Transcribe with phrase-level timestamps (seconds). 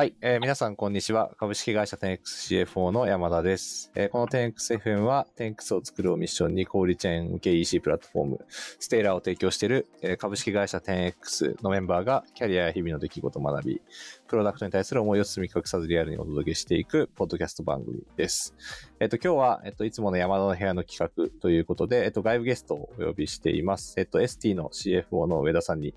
[0.00, 1.32] はい、えー皆さんこんにちは。
[1.40, 3.90] 株式会社 10XCFO の山田です。
[3.96, 13.82] えーこの 10XFM は 10X を作るをミッションに小売チェーン向け EC プラットフォーム、ステーラーを提供している、えー株式会社 10X のメンバーがキャリアや日々の出来事を学び、
[14.28, 18.54] プロダクトに対する思いを包み隠さずリアルにお届けしていくポッドキャスト番組です。
[19.00, 23.94] えっ、と、今日は、えっ、と、いつもの山田の部屋の企画ということで、えっ、と、外部ゲストをお呼びしています。
[23.98, 25.92] えっ、と、ST の CFO の上田さんに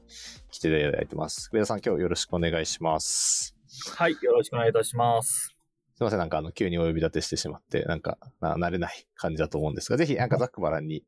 [0.49, 1.51] 来ていただいてます。
[1.53, 3.60] 上田さん、今日よろしくお願いします。
[3.95, 5.55] はい、よろしくお願いいたします。
[5.95, 11.03] すいません、なんかあの、急にお呼び立てしてしまって、なんか、な慣れない感じだと思うんですが、ぜひ、なんかざっくばらんに、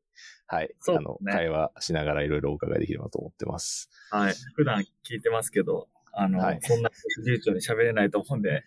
[0.46, 3.90] はい、そうあの、ね会話しながらいろいろお伺いできればと思ってます。
[4.10, 4.34] はい。
[4.54, 6.90] 普段聞いてますけど、あの、はいそんな
[7.26, 8.64] 流暢に喋れないと思うんで、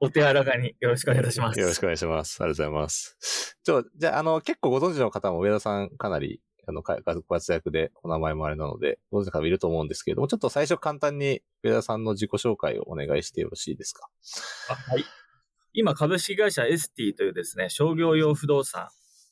[0.00, 1.58] お手柔らかによろしくお願いいたします。
[1.58, 2.42] よろしくお願いします。
[2.42, 3.58] ありがとうございます。
[3.64, 14.08] ちょ、じゃあ、あの、結構ご存知の方も上田さんかなり、あの、かご活躍でお名前もあれなので、ご存知の方もいると思うんですけれども、ちょっと最初簡単に上田さんの自己紹介をお願いしてよろしいですか？
[14.68, 15.04] はい。
[15.72, 18.88] 今、株式会社 ST というですね、商業用不動産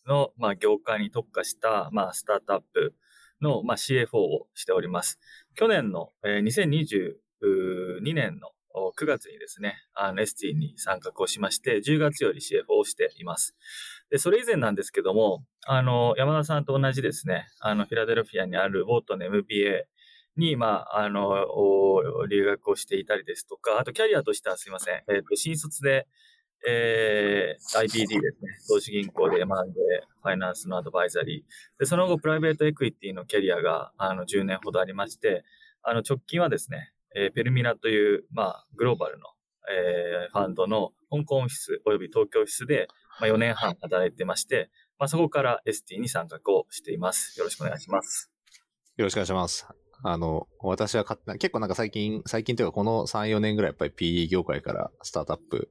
[0.07, 2.95] の、まあ、業界に特化した、まあ、スタートアップ
[3.41, 5.19] の、まあ、CFO をしております。
[5.55, 6.43] 去年の、えー
[8.03, 13.55] 2022年の9月にですね、あの ST に参画をしまして、10月より CFO をしています。
[14.11, 19.87] で、それ以前なんですけども、あの、山田さんと同じですね、あの、フィラデルフィアにあるウォートの MBA
[20.37, 21.47] に、まあ、あの、
[22.29, 26.07] 留学をしていたりですとか、あとキャリアとしてはすいません、えっ、と、新卒で、
[26.67, 29.81] えー、IBD ですね、投資銀行で学んで、
[30.23, 31.81] ファイナンスのアドバイザリー。
[31.81, 35.45] で、その後、プライベートエクイティのキャリアが、あの、10年ほどありまして、
[35.83, 39.27] あの、直近はですね、えーペルミナという、まあ、グローバルの、
[39.71, 42.89] えーファンドの香港オフィス及び東京オフィスで、
[43.21, 47.39] まあ、4年半働いてまして、まあ、そこから ST に参画をしています。
[47.39, 48.31] よろしくお願いします。
[48.97, 49.67] よろしくお願いします。
[50.05, 55.71] あの、私は結構なんか最近、最近というかこの3、4年ぐらいやっぱり PE 業界からスタートアップ、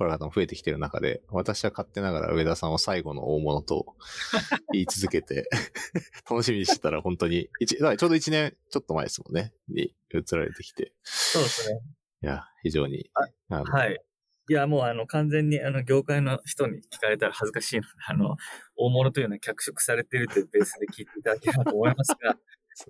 [0.00, 3.96] これ方も増えてきてる中で、私は勝手ながら上田さんを最後の大物と
[4.72, 5.46] 言い続けて、
[6.28, 11.80] 楽しみにしてたら本当に、ちょうど1年ちょっと前ですもんね、に移られてきて、そうですね。
[12.22, 13.10] いや、非常に、
[13.50, 14.02] はい。
[14.48, 18.36] いや、もうあの、完全にあの、業界の人に聞かれたら恥ずかしいので、 あの、
[18.76, 22.38] 大物というのは脚色されているというベースで聞いていただければと思いますが、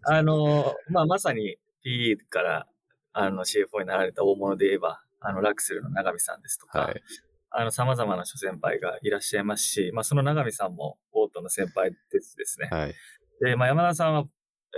[0.04, 2.68] あの、まあ、まさに PE から、
[3.12, 7.02] あの、CFO になられた大物で言えば、あの、ラクスルの長見さんですとか、はい。
[7.50, 12.68] あの、様々な諸先輩がいらっしゃいますし、まあ、その長見さんも、オートの先輩ですですね。
[12.70, 12.94] はい。
[13.40, 14.24] で、まあ、山田さんは、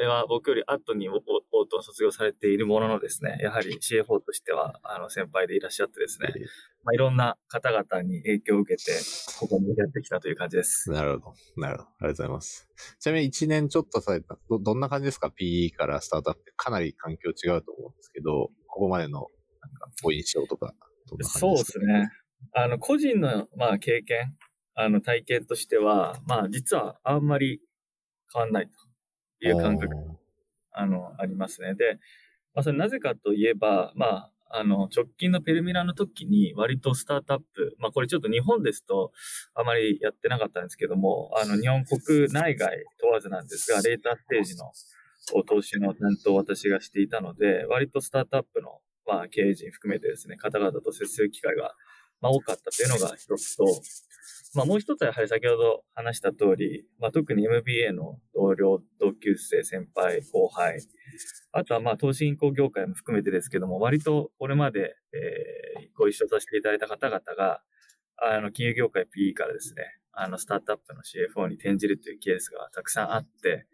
[0.00, 1.20] えーは僕より後にオオー
[1.70, 6.32] トを卒業されているもののですね、やはり CFO としては、あの、先輩でいらっしゃってですね、
[6.82, 8.92] まあ、いろんな方々に影響を受けて、
[9.38, 10.90] ここにやってきたという感じです。
[10.90, 11.60] なるほど。
[11.60, 11.88] なるほど。
[11.88, 12.68] ありがとうございます。
[13.00, 16.52] ちなみに1年ちょっとされた、ど、どんな感じですか ?PE からスタートアップ。
[16.56, 19.28] かなり環境違うと思うんですけど、ここまでの、
[20.02, 20.74] ご印象とか、
[21.08, 21.80] どんなそうで感じですか？
[21.80, 22.10] すね。
[22.54, 24.36] あの、個人の、まあ、経験、
[24.74, 27.60] あの、体験としては、まあ、実はあんまり
[28.32, 29.94] 変わんないという感覚
[30.72, 31.74] あの、ありますね。
[31.74, 31.98] で、
[32.54, 39.12] まあ、それなぜかといえば、まあ、あの、直近のペルミラの時に割とスタートアップ、まあ、これちょっと日本ですと
[39.54, 44.72] あまりやってなかったんですけども、あの、日本国内外問わずなんですが、レーターステージの
[45.44, 51.74] 投資の担当を私がしていたので、割とスタートアップの、まあ、経営陣含めてですね、方々と接する機会が、
[52.20, 53.64] まあ、多かったというのが一つと、
[54.54, 60.78] まあ、もう一つはやはり先ほど話した通り、まあ、特に MBA の同僚、同級生、先輩、後輩、
[61.52, 65.62] あとはまあ投資銀行業界も含めてですけども、割とこれまで、えー
[65.94, 67.60] ご一緒させていただいた方々が、
[68.16, 73.66] あの、金融業界 PE からですね、あの、スタートアップの CFO に転じるというケースがたくさんあって、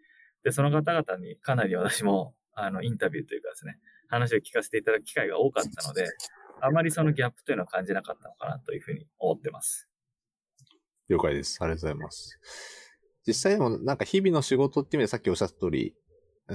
[0.43, 3.77] で、その方々にかなり私も、あの、インタビューというかですね、
[4.09, 6.07] 話を聞かせていただく機会が多かったので、
[6.61, 9.87] あまりそのギャップというのは感じなかったのかなというふうに思ってます。
[11.07, 11.57] 了解です。
[11.61, 12.39] ありがとうございます。
[13.25, 15.95] 実際でも、なんか日々の仕事っていう意味でさっきおっしゃった通り、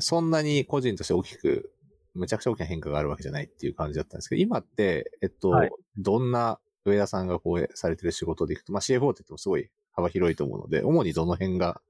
[0.00, 1.72] そんなに個人として大きく、
[2.14, 11.80] むちゃくちゃ大きな変化があるわけじゃないっていう感じだったんですけど、今って、えっと、はいどんな上田さんがこうされてる仕事でいくと、まあ CFO って言ってもすごい幅広いと思うので、主にどの辺が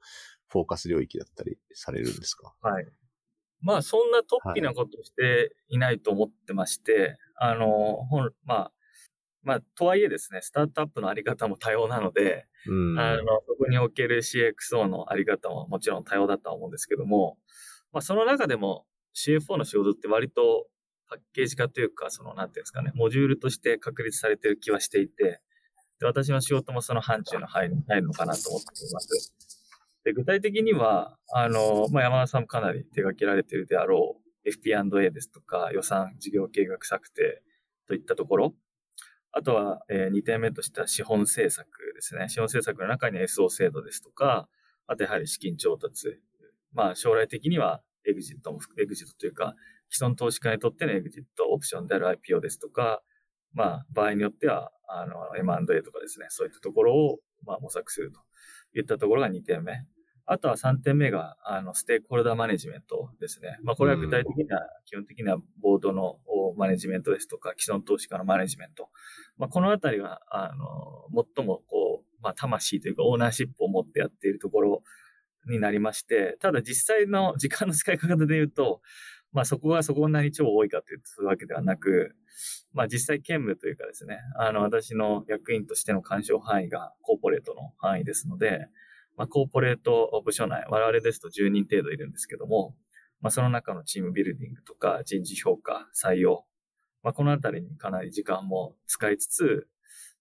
[0.49, 2.55] フォーカス領域だったりされるんですか？
[2.61, 2.87] はい。
[3.65, 7.67] まあ、そんな突飛なことしていないと思ってまして、あの、
[8.05, 8.73] ほん、まあ、
[9.43, 12.99] まあ、とはいえですね、スタートアップのあり方も多様なので、うん。
[12.99, 17.39] あの、そこにおける CXO のあり方ももちろん多様だとは思うんですけども、
[17.93, 20.67] まあ、その中でも CFO の仕事って割と
[21.09, 25.41] パッケージ化というか、その、なんていうんですかね、モジュールとして確立されている気はしていて、
[26.01, 29.54] で私の仕事もその範疇の入るのかなと思っています。
[30.05, 37.43] で具体的には、あの、まあ、山田さんもかなり手掛けられているであろう FP&A ですとか予算事業計画策定、
[37.87, 38.55] といったところ。
[39.33, 42.29] あとは、え2点目としては資本政策ですね。
[42.29, 44.49] 資本政策の中に SO 制度ですとか、
[44.87, 46.21] あとやはり資金調達。
[46.73, 49.55] まあ将来的にはエグジットも、エグジットというか、
[49.91, 53.03] 既存投資家にとってのエグジットオプションである IPO ですとか、
[53.53, 58.21] まあ場合によっては、あの、M&A とかですね、そういったところを、まあ模索すると
[58.79, 59.85] いったところが2点目。
[60.27, 63.59] あとは3点目が、あの、ステークホルダーマネジメントですね。
[63.63, 66.19] まあ、これは具体的には、基本的にはボードの
[66.57, 68.89] マネジメントですとか、既存投資家のマネジメント。
[69.37, 74.83] まあ、このあたりが、あの、最もこう、まあ、魂というかオーナーシップを持ってやっているところ
[75.47, 78.81] になりまして、ただ実際の時間の使い方で言うと、
[79.33, 82.15] まあ、そこがそこんなに超多いかというとそういうわけではなく、
[82.73, 88.69] まあ、実際兼務というかですね、あの、私の役員としての干渉範囲がコーポレートの範囲ですので、
[89.17, 92.75] まあ、コーポレート部署内、我々ですと10人程度いるんですけども、
[93.21, 96.45] まあ、その中のチームビルディングとか人事評価、採用、
[97.03, 99.69] まあ、このあたりにかなり時間も使いつつ、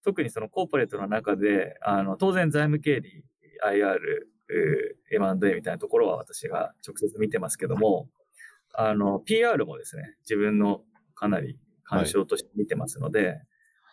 [0.03, 3.23] 特にそのコーポレートの中で、あの、当然財務経理、
[3.65, 3.97] IR、
[5.11, 8.09] M&A みたいなところは私が直接見てますけども、
[8.73, 10.81] あの、PR もですね、自分の
[11.15, 13.41] かなり干渉として見てますので、はい、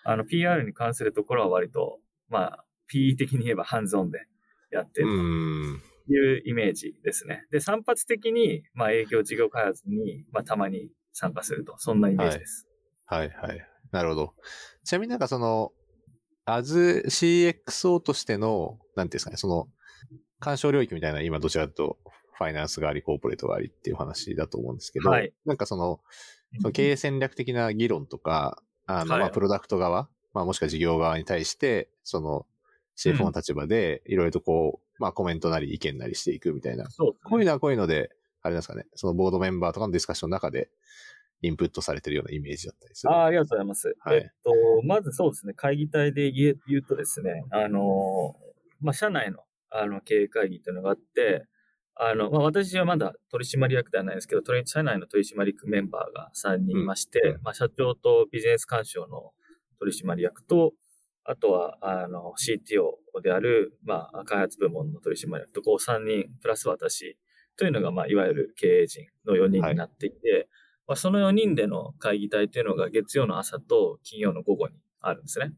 [0.04, 1.98] あの、PR に関するところは割と、
[2.28, 4.26] まあ、PE 的に言えばハンズオンで、
[4.70, 5.06] やってる
[6.06, 7.46] というイメージですね。
[7.50, 12.68] で、散発的に、まあ、営業事業開発に、まあ、たまに参加すると、そんなイメージです。
[13.06, 13.66] はい、はい、はい。
[13.90, 14.34] なるほど。
[14.84, 15.72] ちなみになんかその、
[16.44, 19.68] as CXO としての、なんていうんですかね、その、
[20.38, 21.98] 干渉領域みたいな、今どちらかと
[22.38, 26.00] ファイナンスがあり、コーポレートがありっていう話だと思うんですけど、はい、なんかその、
[26.60, 32.46] その経営戦略的な議論とか、あの、まあ、プロダクト側、まあ、もしくは事業側に対して、その、
[33.02, 36.88] CFO の立場で、いろいろとこう、まあコメントなり意見なりしていくみたいな。
[36.90, 38.10] そう、ね、こういうのはこういうので、
[38.42, 40.70] あれですかね、そのボードメンバーとかのディスカッションの中で、
[41.42, 43.12] インプットされてるようなイメージだったりする。
[43.12, 43.96] あありがとうございます。
[44.00, 44.52] はい、えっと、
[44.84, 48.36] まずそうですね、会議体で言うとですね、あの、
[48.80, 49.40] まあ、社内の
[49.72, 51.46] あの経営会議っていうのがあって、
[51.94, 59.32] あの、まあ、私はまだ取締役ではないですけど、社内の取締役メンバーが3人いまして、うん、まあ、社長とビジネス干渉の
[59.78, 60.72] 取締役と、
[61.30, 67.16] あとは、あの、CTO である、まあ、開発部門の取締役と、こう3人、プラス私
[67.56, 70.46] というのが、まあ、いわゆる経営陣の4人になっていて、はい、
[70.88, 75.52] まあ、その4人での会議体というのが月曜の朝と金曜の午後にあるんですね。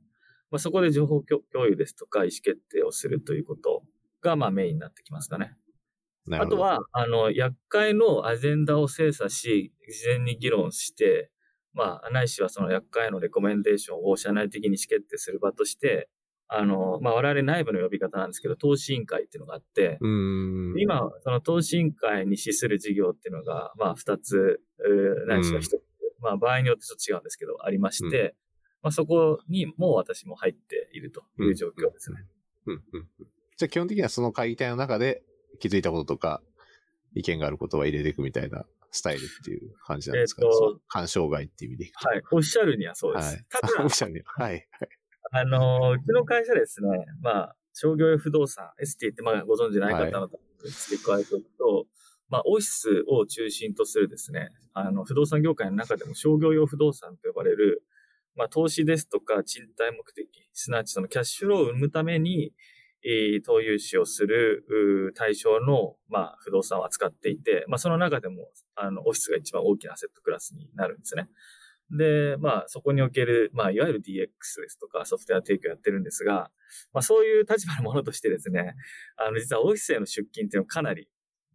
[0.50, 3.82] まあ、そこで情報共有ですとか意思決定をするということ
[4.20, 5.56] が、まあ、メインになってきますかね。
[6.30, 11.31] あとは、あの、厄介のアジェンダを精査し、事前に議論して、
[11.74, 16.08] まあ、ないしはその厄介のレコメンデーションを社内的に意思決定する場として、
[16.48, 19.98] あの、まあ、我々内部の呼び方なんですけど、投資委員会っていうのがあって、
[20.78, 24.60] 今、その投資委員会に資する事業っていうのが、まあ、二つ、
[25.26, 25.80] ないしは一つ、
[26.20, 28.34] まあ、場合によってちょっと違うんですけど、ありまして、
[28.82, 32.18] まあ、そこにも私も入っているという状況ですね。
[33.56, 35.22] じゃあ基本的にはその会議体の中で
[35.58, 36.42] 気づいたこととか、
[37.14, 40.48] 意見があることは入れていくみたいなスタイルっていう感じなんですかね。
[40.48, 42.08] えっと、干渉外っていう意味でいくと。
[42.08, 42.22] はい。
[42.30, 43.44] おっしゃるにはそうです。
[43.62, 44.24] はい、おっしゃるには。
[44.44, 44.68] はい。
[45.32, 46.88] あの、うちの会社ですね、
[47.22, 51.86] まあ、商業用不動産、ST ってまあご存知ない方の付け加えておくと、
[52.28, 57.82] まあ、オフィスを中心とするですね、あの、不動産業界の中でも商業用不動産と呼ばれる、
[58.36, 62.52] まあ、投資ですとか賃貸目的、すなわちそのキャッシュローを生むために、
[63.44, 71.28] 投融資をする対象の、まあ、不動産を扱っていて、まあ、その中でも、あの、オフィスが一番大きなアセットクラスになるんですね。
[71.90, 76.50] で、まあ、そこにおける、まあ、いわゆる DX ですとか、ソフトウェア提供やってるんですが、
[76.92, 78.74] まあ、そういう立場のものとしてですね、
[79.16, 81.08] あの、実はオフィスへの出勤っていうのをかなり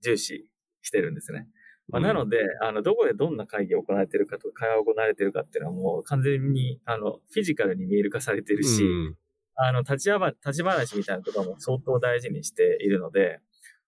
[0.03, 0.49] 重視
[0.81, 1.47] してるんですね。
[1.89, 9.17] まあ、なので、あの、どこでどんな会議を行われているかとか、会話を行われているかっていうのはもう完全に、あの、フィジカルに見える化されているし、うん
[9.57, 13.41] あの、立ち立ち話みたいなところも相当大事にしているので、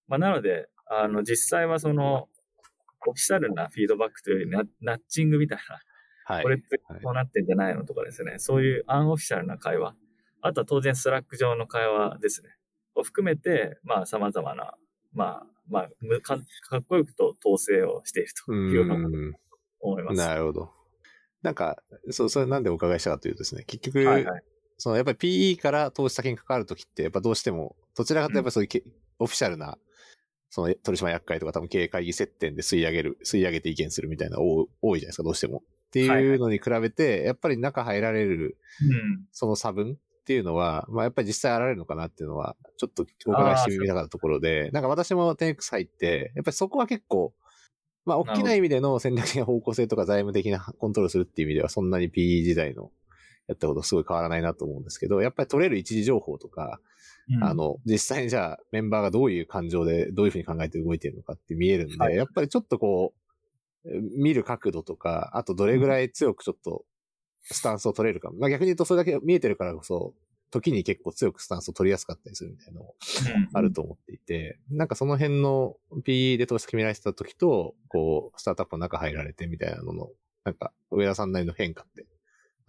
[0.07, 2.27] まあ、なので、あの、実際はその、
[3.07, 5.79] オフィシャルなフィードバックというよりナ、ナッチングみたいな、
[6.35, 9.95] はい、これってこうなってんじゃないのとかですね、そういうアンオフィシャルな会話、
[10.41, 12.49] あとは当然 Slack 上の会話ですね、
[12.95, 14.73] を含めて、まあ、様々な、
[15.13, 18.95] まあ、まあか、かっこよくと統制をしているというような
[19.79, 20.17] 思います。
[20.17, 20.71] なるほど。
[21.41, 24.43] なんか、そう、それなんでお伺いしたかというとですね、結局、はいはい、
[24.79, 29.77] そのやっぱり PE から投資先に関わるときって、やっぱどうしても、どちらかというとそういう、うん、オフィシャルな、
[30.49, 35.63] その取締役会とか多分経営会議接点で吸い上げる、吸い上げて意見するみたいな多多いじゃないですか、どうしても。
[35.89, 38.57] っていうのに比べて、はい、やっぱり中入られる、
[39.31, 47.33] その差分っていうのは、まあやっぱり実際あられるのかなっていうのは、ちょっとお伺いしてみたかったところで、なんか私も 10X 入って、やっぱりそこは結構、
[48.05, 52.91] まあ、大きな意味での戦略的な方向性とか財務的なコントロールするっていう意味では、そんなに PE 時代の
[53.49, 56.79] やったことすごい変わらないなと思うんですけど、やっぱり取れる一時情報とか、
[57.35, 63.13] うん、あの、実際にじゃあメンバーがどういう感情でどういうふうに考えて動いてるのかって見えるんで、はい、やっぱりちょっとこ
[63.85, 66.85] う、見る角度とか、あとどれぐらい強くちょっと
[67.41, 68.29] スタンスを取れるか。
[68.37, 70.13] まあ逆に言うとそれだけ見えてるからこそ、
[70.51, 72.95] 時に結構強くスタンスを取りやすかったりするみたいなのも
[73.53, 75.75] あると思っていて、うん、なんかその辺の
[76.05, 80.09] PE で投資決められてた時と、こう、スタートアップの中入られてみたいなのの、
[80.43, 82.05] なんか上田さんなりの変化って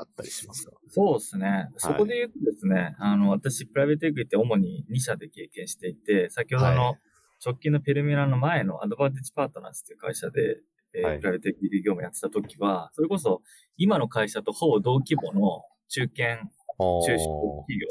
[0.00, 0.72] あったりしますか？
[0.88, 1.68] そうですね。
[1.76, 6.96] そこで言うとですね、はい、あの、私、プライベートエクイって主に2社で経験していて、先ほどの
[7.44, 10.58] 直近のペルミラの前のアドバンテージパートナーズっていう会社で、
[10.92, 13.42] えー、プライベートエクイ業務やってた時は、それこそ
[13.76, 17.86] 今の会社とほぼ同規模の中堅中小企業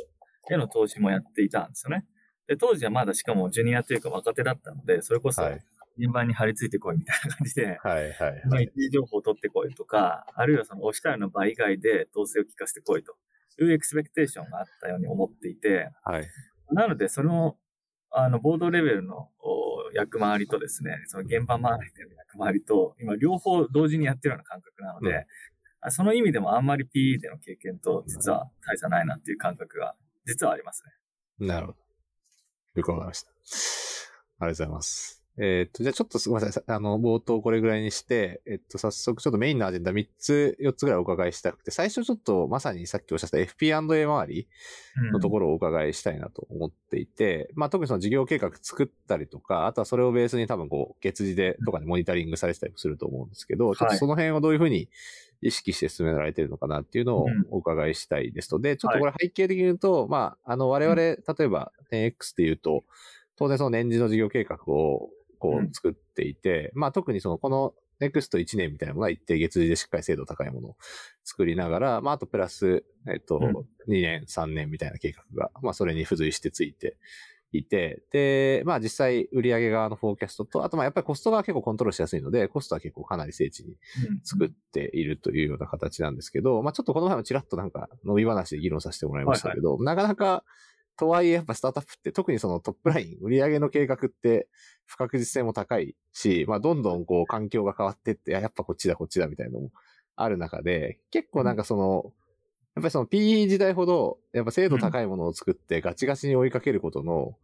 [0.55, 2.05] への投資もやっていたんですよね。
[2.47, 5.43] で、当時はまだしかもジュニアというか若手だったので、それこそ、
[5.99, 8.71] 現場に張り付いてこいみたいな感じで、はいはいはい。
[8.73, 13.15] 一時情報を取ってこいとか、あるいはその押したいの場以外で統制を聞かせてこいと
[13.61, 16.27] いうエクスペクテーションがあったように思っていて、はい。
[16.71, 17.57] なので、その、
[18.11, 19.29] あの、ボードレベルの
[19.93, 25.25] 役回りとですね、その現場周りでの役回りと、今両方同時にやってるような感覚なので、
[25.89, 30.83] その意味でもあんまり PE での経験と実は大差ないなっていう感覚が実はあります
[31.39, 31.47] ね。
[31.47, 31.77] なるほど。
[32.75, 33.29] よくわかりました。
[33.29, 35.18] ありがとうございます。
[35.38, 36.63] えっ、と、じゃあちょっとすみません。
[36.65, 44.48] あの、冒頭これぐらいにして、えっと、早速ちょっとメインのアジェンダ3つ、4つぐらいお伺いしたくて、最初ちょっとまさにさっきおっしゃった FP&A 周り
[45.13, 54.89] のところをお伺いしたいなと思っていて、うん、まあ特にその事業計画作ったりとか、あとはそれをベースに多分こう、月次でとかでモニタリングされてたりもすると思うんですけど、ちょっとその辺をどういうふうに
[55.41, 58.59] 意識して進められてるのかなっていうのをお伺いしたいですと。
[58.59, 62.83] で、ちょっとこれ背景的に言うと、まあ、あの、我々、例えば 10X っていうと、
[63.38, 65.09] 当然その年次の事業計画を
[65.39, 70.75] こう作っていて、うん、まあ特にそのこのネクスト1年みたいなのが一定月次でしっかり精度高いものを
[71.24, 73.39] 作りながら、まああとプラス、えっと、
[73.88, 76.98] 2年、3年みたいな計画が、まあそれに付随してついて
[77.51, 83.75] いて、で、まあ実際売上側のフォーキャストと、あとまあやっぱりコストが結構コントロールしやすいので、コストは結構かなり精緻に
[84.24, 90.43] 作っているというような形なんですけど、まあちょっとこの前もちらっとなんか伸び話で議論させてもらいましたけど、はいはい、なかなか
[90.99, 94.49] とはいえ、やっぱスタートアップって特にそのトップライン、 売上の計画って
[94.85, 99.71] 不確実性も高いし、まあどんどんこう環境が変わってって、やっぱこっちだこっちだみたいなのも
[100.17, 102.13] ある中で、結構なんかその、
[102.75, 107.37] やっぱりその PE 時代ほど、やっぱ精度高いものを作ってガチガチに追いかけることの、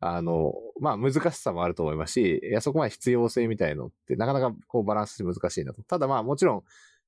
[0.00, 5.82] あの、まあ難しさもあると思いますし、いやそこまで必要性みたいのってなかなかこうバランス難しいなと。
[5.82, 6.62] ただまあもちろん、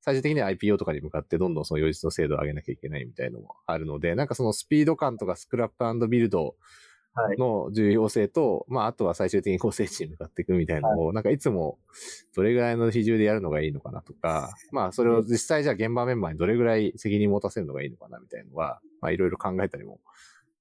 [0.04, 6.56] 最終的には IPO とかに向かってどんどんその予実の精度を上げなきゃいけないみたいのもあるので、なんかそのスピード感とかスクラップビルド
[7.38, 11.78] の重要性と、はい、まああとは最終的にこう聖地に向かっていくみたいなのを、はい、なんかいつも
[12.36, 20.00] どれぐらいの比重でやるのがいいのかなとか、まあそれを実際じゃあ現場メンバーにどれぐらい責任持たせるのがいいのかなみたいなのは、まあいろいろ考えたりも、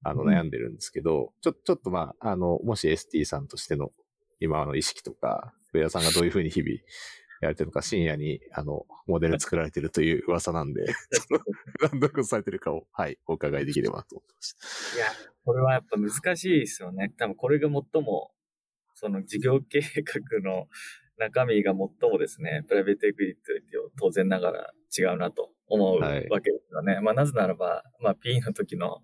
[0.02, 3.90] あの悩んでるんですけど、うん、ちょ、ちょっとまあ、あの、もし ST さんとしての
[4.38, 6.76] 今の意識とか、上田さんがどういうふうに日々
[7.44, 10.86] やられてるのか、深夜に、あの、モデル作られてるという噂なんで、
[11.80, 14.96] 何度かされてるかを、はい、お伺いできればと思ってました。
[14.96, 15.06] いや、
[15.44, 17.12] これはやっぱ難しいですよね。
[17.16, 18.30] 多分これが最も、
[18.94, 20.66] その事業計画の
[21.18, 26.94] 中身が最もですね、プライベートエクイティを当然ながら違うなと思うわけですよね。
[26.94, 28.98] はい、まあなぜならば、まあ P の時の、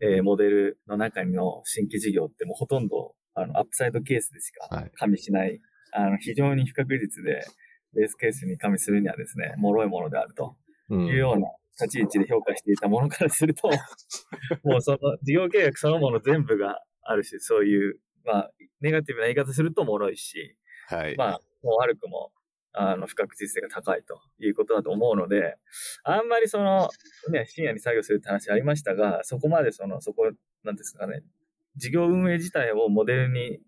[0.00, 5.60] えー、モデルの中の新規事業ってもうほとんどあのアップサイドケースでしか加味しない、はい、
[5.92, 7.44] あの非常に不確実で、
[7.94, 10.56] ベースケースに加味するにはですね、脆いものであると
[10.90, 11.48] いうような
[11.80, 13.68] 立ち位置で評価していたものからすると、
[14.64, 20.56] もうその事業契約そのもの全部があるし、そういう、まあ、ネガティブな言い方すると脆いし、
[20.88, 21.16] はい。
[21.16, 22.32] まあ、もう悪くも、
[22.72, 25.56] あの、不確実性が高いということだと思うので、
[26.02, 26.88] あんまりその、
[27.30, 30.30] ね、深夜に作業するって話ありましたが、そこまでその、そこ、
[30.64, 31.22] なんですかね、
[31.76, 33.60] 事業運営自体をモデルに、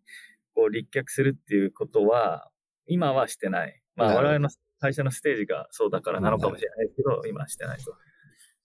[0.55, 2.51] こう、立脚するっていうことは、
[2.87, 3.81] 今はしてない。
[3.97, 4.49] まあ、我々の
[4.79, 7.95] 会社のステージがそうだからなのかもしれないけど、今はしてないと。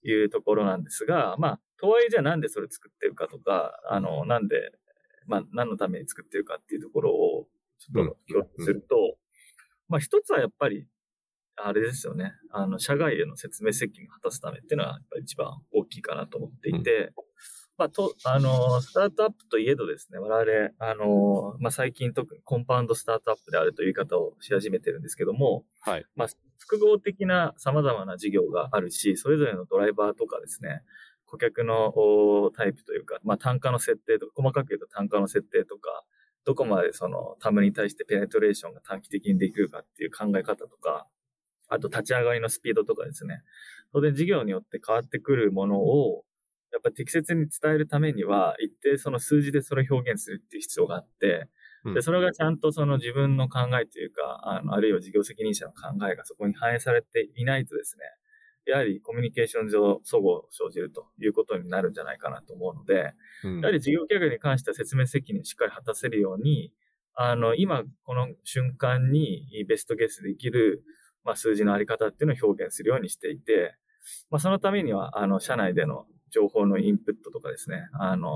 [0.03, 4.71] いうところなんですが、まあ、とはいえじゃあなんでそれ作ってるかとか、あの、なんで、
[5.27, 7.47] まあ、何のために作ってるかっていうところを、
[7.79, 8.95] ちょっと共有すると、
[9.87, 10.87] まあ、一つはやっぱり、
[11.55, 12.33] あれですよね。
[12.51, 17.13] あの、社外への説明責任を果たすためっていうのは、やっぱり一番大きいかなと思っていて、
[17.81, 26.05] まあ、と、あの、スタートアップといえどですね、我々、あの、まあ、最近特にコンパウンドスタートアップであるという言い方をし始めてるんですけども、はい。
[26.15, 26.27] まあ、
[26.59, 30.83] 複合的な様々な事業があるし、それぞれのドライバーとかですね、
[31.25, 31.91] 顧客の
[32.55, 36.03] タイプというか、まあ、単価の設定とか、細かく言うと単価の設定とか、
[36.45, 41.07] どこまでそのタムに対してペネトレーションが短期的にできるかっていう考え方とか、
[41.67, 43.41] あと立ち上がりのスピードとかですね。
[43.91, 46.25] 当然事業によって変わってくるものを、
[46.71, 51.47] やっぱ適切に伝えるためには、一定その数字でそれを表現するっていう必要があって、
[51.93, 58.03] で、それがちゃんとその自分の考えというか、あの、あるいは事業責任者の考えがそこに反映されていないとですね、
[58.67, 63.13] やはりコミュニケーション上、齟齬生じるということになるんじゃないかなと思うので、
[63.43, 66.71] うん、やはり事業計画に関しては説明責任をしっかり果たせるように、
[67.15, 70.83] あの、今、この瞬間にベストゲスできる、
[71.23, 73.75] まあ、数字のあり方っていうのを表現するようにしていて、
[74.29, 78.29] まあ、そのためには、あの、社内での情報のインプットとかですね、あの、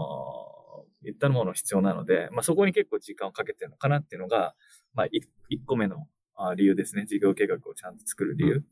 [1.04, 4.56] いったもの必要なので、まあ、そこに結構時間をかけてるのかなっていうのが、
[4.94, 5.20] まあ、1
[5.66, 6.08] 個目の
[6.56, 7.06] 理由ですね。
[7.06, 8.64] 事業計画をちゃんと作る理由。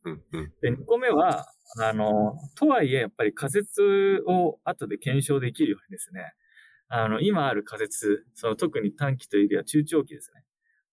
[0.62, 1.48] で、2個目は、
[1.80, 6.34] あの、とはいえ、やっぱり仮説を後で検証できるようにですね、
[6.90, 10.44] あの、今ある仮説、その特に短期というよりは中長期ですね。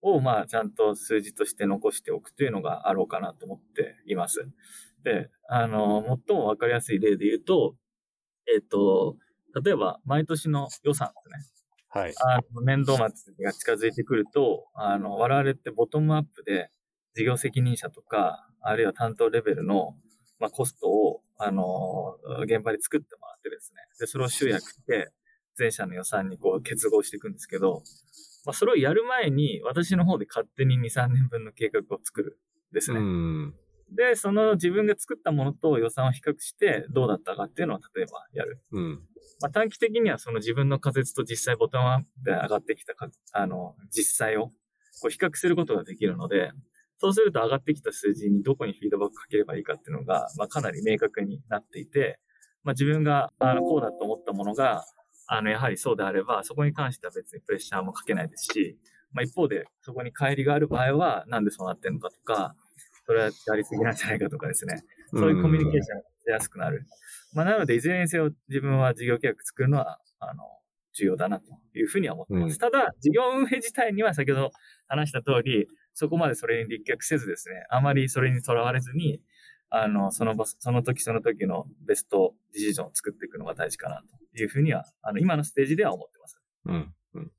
[0.02, 4.48] を、まあ、ちゃんと数字として残しておくというのがあろうかなと思っています。
[5.04, 7.74] で、あの、最もわかりやすい例で言うと、
[8.46, 9.16] えっ、と、
[9.64, 11.60] 例えば、毎年の予算ですね。
[11.88, 12.14] はい。
[12.24, 13.04] あの、年度末
[13.42, 16.70] が近づいてくると、あの、我々ってボトムアップで、
[17.14, 19.96] 事業責任者とか、あるいは担当レベルの、
[20.38, 23.82] まあ、コストを、あの、現場で作ってもらってですね。
[23.98, 25.10] で、それを集約して、
[25.56, 27.82] 全社の予算にこう結合していくんですけど、
[28.46, 32.38] まあ、それをやる前に、私の方で勝手に2、3年分の計画を作る
[32.72, 33.00] ですね。
[33.92, 38.62] で、その自分が作ったものと予算を比較して、どうだったかっていうのを例えばやる。
[38.72, 39.02] うん、
[39.40, 44.48] まあ、短期的にはその自分の仮説と実際ボタンアップで上がってきたか、あの、実際を
[45.00, 46.52] こう比較することができるので、
[46.98, 52.20] そうすると上がってきた数字にどこにフィードバックかければいいかっていうのが、まあ、かなり明確になっていて、
[52.62, 54.84] まあ、自分があのこうだと思ったものが、
[55.26, 58.76] あの、やはりそうであれば、そこに関しては別にプレッシャーもかけないですし、
[59.12, 62.54] まあ、一方で、そこに乖離がある場合は、なんでそうなってるのかとか、
[63.10, 66.86] それはやりすぎなんじゃないかとかですね、そういうコミュニケーションがしやすくなる。
[67.32, 70.44] まあ、なので、いずれにせよ自分は事業計画作るのは、あの、
[70.92, 72.52] 重要だなというふうには思ってます。
[72.52, 74.52] うん、ただ、事業運営自体には先ほど
[74.86, 79.20] 話した通り、そこまでそれに立脚せずですね、あまりそれにとらわれずに、
[79.70, 86.40] あの、その場、その時その時のベストディシジョンを作っていくのが大事かなというふうには、あの、今のステージでは思ってます。
[86.66, 86.94] うん。
[87.14, 87.32] うん。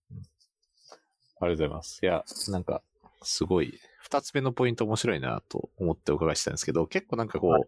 [1.40, 2.00] ありがとうございます。
[2.04, 2.82] いや、なんか、
[3.24, 3.80] すごい、
[4.12, 7.64] 二つ目のポイント面白いなと思ってお伺いしたんですけど、結構なんかこう、はい、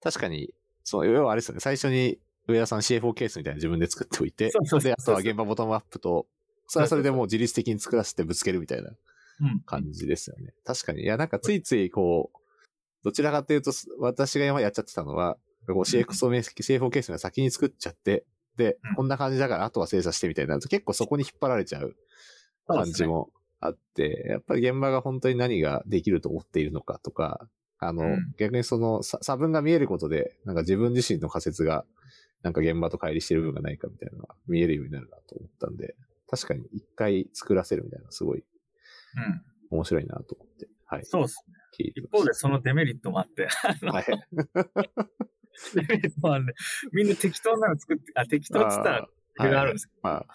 [0.00, 6.26] 確かに、そう、要はあれですよね、最初に上田さん CFO ケースみたいな自分で作っておいて、そうそうで、あとは現場ボトムアップと、
[6.68, 8.90] それはそれでもう自律的に作らせてぶつけるみたいな
[9.66, 10.44] 感じですよね。
[10.44, 11.02] うん、確かに。
[11.02, 12.38] いや、なんかついついこう、
[13.02, 18.24] どちらかというと、私が今やっちゃってたのは、こう CX を、CFO ケースが先に作っちゃって、
[18.56, 21.96] で、こんな感じだからあとは精査してみたいなると結構そこに引っ張られちゃう
[22.68, 23.30] 感じも
[23.64, 27.48] あって、やっぱり現場が本当に何ができると思っているのかとか、
[27.78, 31.86] あの、うん、逆にその差分が見えることで、なんか自分自身の仮説が、
[32.42, 35.94] なんか現場と乖離してる部分がないかみたいなのが見えるようになるなと思ったんで、
[36.28, 38.40] 確かに一回作らせるみたいなのすごい、う
[39.20, 39.42] ん。
[39.70, 40.68] 面白いなと思って。
[40.84, 41.04] はい。
[41.06, 41.54] そうですね。
[41.78, 43.48] 一方でそのデメリットもあって、
[43.86, 44.04] はい。
[45.74, 46.54] デメリットもあるんで、
[46.92, 50.26] みんな適当なの作って、あ、適当って言ったら、があるんですけど、はい、まあ、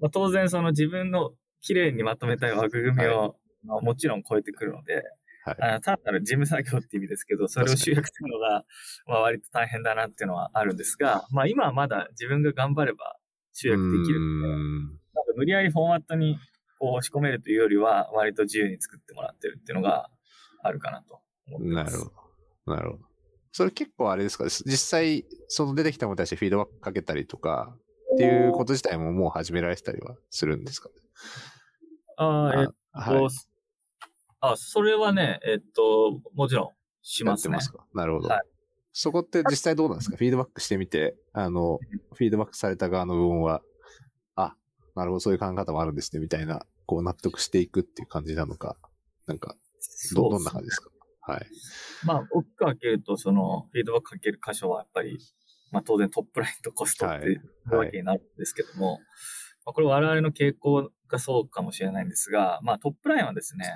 [0.00, 5.02] まあ、当然その自分の綺麗にまとめたい枠組みを、はい、もちろん超えてくるので、
[5.44, 8.64] はい、あ単なる事務作業って意味ですけど、それを集約するのが、
[9.06, 13.16] まあ、割と大変だなっていうのはあるんですが、まあ今はまだ自分が頑張れば
[13.52, 16.38] 集約できるので、なんか無理やりフォーマットに
[16.78, 20.10] こう押し込めるというよりは、割と自由に作ってもらってるっていうのが
[20.62, 21.96] あるかなと思ってます。
[21.96, 22.10] なるほ
[22.66, 22.74] ど。
[22.74, 23.04] なるほど。
[23.52, 24.44] それ結構あれですか？
[24.44, 27.76] 実際、その出てきたものに対してフィードバックかけたりとか、
[28.14, 30.90] っていうこと自体ももう始められてたりはするんですか
[32.16, 33.28] ああ、えっと、はい、
[34.40, 36.70] あ、それはね、えっと、もちろん
[37.02, 37.54] しますね。
[37.54, 37.84] やってますか？
[37.94, 38.28] なるほど。
[38.28, 38.42] はい、
[38.92, 40.16] そこって実際どうなんですか？
[40.16, 41.78] フィードバックしてみて、あの、
[42.14, 43.62] フィードバックされた側の部分は、
[44.36, 44.54] あ、
[44.94, 48.76] なるほど、そういう考え方もあるんですね、みたいな、こう納得していくっていう感じなのか、
[49.26, 49.56] なんか、
[50.14, 50.90] ど、どんな感じですか？
[51.22, 51.46] はい。
[52.04, 55.18] まあ、大きく分けると、その、フィードバックかける箇所はやっぱり、
[55.72, 59.02] まあ当然トップラインとコストっていうわけになるんですけども、はいはい、
[59.66, 63.66] まあ、これ我々の傾向がそうかもしれないんですが、まあトップラインはですね、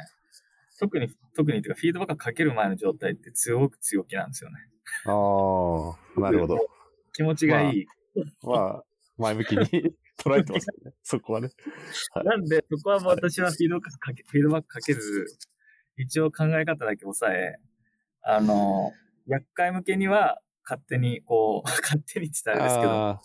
[0.78, 4.56] 特に、特にというかフィードバックかける前の状態って強く強気なんですよね。
[5.06, 5.11] あ
[6.18, 6.59] あ、なるほど。
[7.14, 7.87] 気持ちがいい。
[8.42, 8.85] まあ、まあ、
[9.16, 10.92] 前向きに 捉えてますよね。
[11.02, 11.48] そこはね。
[12.12, 15.26] はい、なんで、そこはもう私はフィードバックかけ、フィードバックかけず、
[15.96, 17.56] 一応考え方だけ抑え、
[18.22, 18.92] あの、
[19.26, 23.20] 厄介向けには勝手に、こう、 勝手に伝えるんですけど。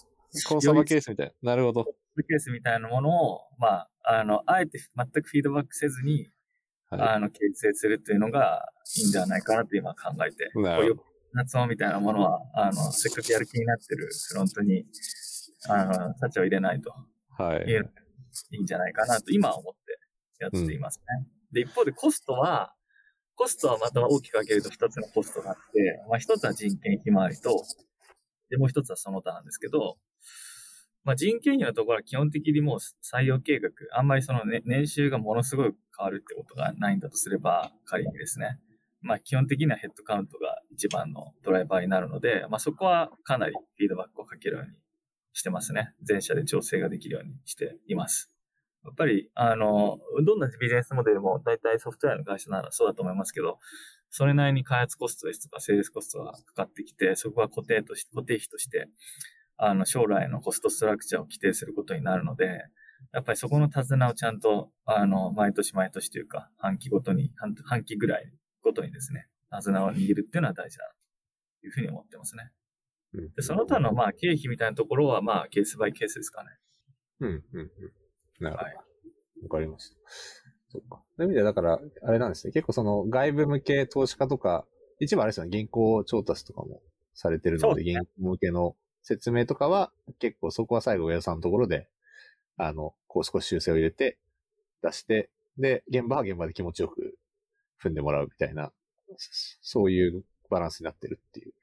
[0.47, 1.51] コンサバケースみたいな。
[1.51, 1.86] なるほど。
[2.27, 6.30] ケースみたいなものを、まあ、あの、あえて全くフィードバックせずに、
[6.89, 14.86] はいあの、形成するっていうのがいいんじゃないかなって今考えて、なるほど夏音みたいなものは、あの、せっかくやる気になってるフロントに、
[15.69, 16.93] あの、タッチを入れないと
[17.38, 17.65] はい。
[17.69, 19.99] いいいんじゃないかなと今は思って
[20.39, 21.27] やっていますね。
[21.51, 22.73] で、一方でコストは、
[23.41, 27.65] コストはまた大きく分けると2つのコストがあって、まあ1つは人件費回りと、
[28.51, 29.97] で、もう1つはその他なんですけど、
[31.04, 38.60] まあ人件費のところは基本的にもう採用計画、あんまりその、ね、年収がものすごい変わるってことがないんだとすれば、仮にですね。
[39.01, 44.71] まあ基本的にはヘッドカウントが一番のドライバーになるので、まあそこはかなりフィードバックをかけるように
[45.34, 45.95] してますね。
[46.04, 48.31] 全社で調整ができるようにしています。
[48.84, 53.60] やっぱり、あの、どんなビジネスモデルも大体ソフトウェアの会社ならそうだと思いますけど、
[54.10, 58.89] それなりに開発コストですとか、セールスコストがかかってきて、そこは固定として、固定費として、
[59.58, 62.65] あの、将来のコストストラクチャーを規定することになるので、
[63.13, 68.32] やっぱりそこの手綱をちゃんと、あの、毎年毎年というか、半期ごとに、半半期ぐらい
[68.63, 70.86] ごとにですね、手綱を握るっていうのは大事だ
[71.62, 72.52] というふうに思ってますね。
[73.13, 76.50] うんで、その他の、まあ、経費みたいなところは、まあ、ケースバイケースですかね。
[77.20, 77.70] うん、うん、うん。
[78.41, 78.65] なるほど。
[78.65, 78.77] はい
[79.43, 79.95] わかりました。
[80.69, 81.01] そうか。
[81.17, 82.54] そういう意味では、だから、あれなんですね。
[82.54, 84.65] 結構その外部向け投資家とか、
[84.99, 86.82] 一部あれですよね、銀行調達とかも
[87.13, 91.88] されてるので、です銀行向けの説明とかは、結構そこは最後、上田さんのところで、
[92.58, 94.17] あの、こう少し修正を入れて、
[94.84, 97.17] 出して、で、現場は現場で気持ちよく
[97.84, 98.71] 踏んでもらうみたいな、
[99.17, 99.30] そ
[99.62, 101.54] そういうバランスになってるっていう、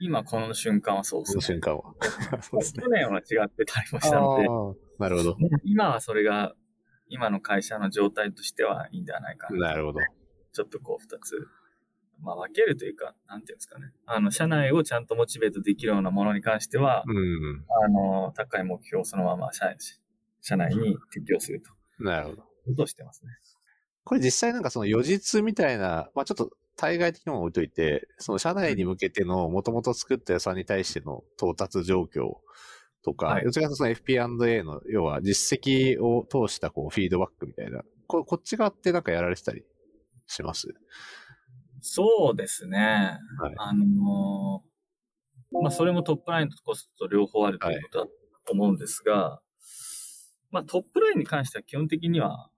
[0.00, 1.58] 今この瞬間はそうでこすね。
[1.58, 1.94] の瞬間は。
[2.42, 2.82] そうですね。
[2.82, 4.48] 去年は違ってたりもしたので、
[4.98, 5.36] なるほど。
[5.64, 6.54] 今はそれが
[7.08, 9.68] 今の会社の状態としてはいいんではないかな。
[9.68, 10.00] なるほど。
[10.52, 11.46] ちょっとこう二つ、
[12.20, 13.92] まあ分けるというか、なんていうんですかね。
[14.06, 17.64] あの、社内をちゃんとモチベートできるようなものに関しては、うん。
[17.84, 19.74] あの、高い目標をそのまま社
[20.40, 21.70] 社内に適用すると。
[21.98, 22.42] なるほど。
[22.42, 23.32] ことをしてますね。
[24.04, 32.34] これ実際なんかその予実みたいな、まあちょっと対外的なものを置いといて、その社内に向けての元々作った予算に対しての到達状況
[33.04, 33.44] とか、はい。
[33.44, 39.62] どちらかとその FP&A の要は実績を通したこうフィードバックみたいな、ここっち側ってなんかやられてたり
[40.26, 40.74] します？
[41.80, 43.18] そうですね。
[43.40, 43.54] はい。
[43.56, 44.74] あのー
[45.62, 48.06] まあ、それもトップラインとコストと両方あるということだ
[48.44, 49.40] と思うんですが、
[50.50, 52.50] まあ、トップラインに関しては基本的には、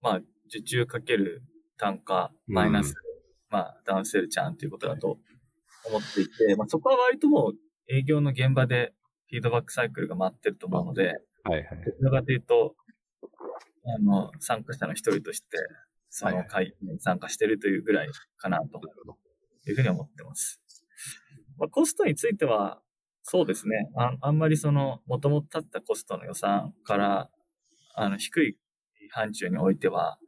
[0.00, 1.42] まあ、受注かける
[1.76, 2.94] 単価、マイナス、うん
[3.50, 5.18] まあ、ダウンセルチャーンということだと
[5.86, 7.54] 思っていて、まあ、そこは割ともう
[7.92, 8.92] 営業の現場で
[9.28, 11.64] フィードバックサイクルが待ってると思うので、はいはい。
[11.84, 12.74] どちらかというと、
[13.84, 15.58] あの、参加者の一人として、
[16.10, 18.80] その会議に参加してるというぐらいかなと。
[19.68, 20.60] いうふうに思ってます。
[21.58, 22.80] まあ、コストについては、
[23.22, 23.90] そうですね。
[23.96, 27.30] ああんまりその、もともと立ったコストの予算から、
[27.94, 28.56] あの、低い
[29.10, 30.18] 範疇においては、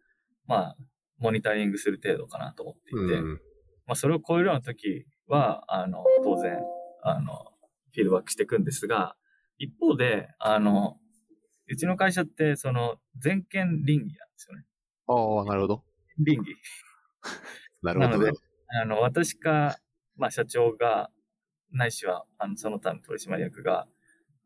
[0.46, 0.76] まあ、
[1.22, 3.40] モニタリングする程度かなと思っていて、うん。
[3.86, 6.58] まあ、それを超えるような時は、あの、当然、
[7.02, 7.52] あの、
[7.92, 9.16] フィードバックしていくんですが、
[9.58, 10.98] 一方で、あの、
[11.68, 14.64] うちの会社って、その、全権倫理なんですよね。
[15.06, 15.84] ああ、なるほど。
[16.18, 16.56] 倫理。
[17.82, 18.10] なるほど。
[18.10, 18.32] なので
[18.68, 19.78] あの、私か、
[20.16, 21.10] まあ、社長が、
[21.70, 23.86] ないしは、あの、その他の取締役が、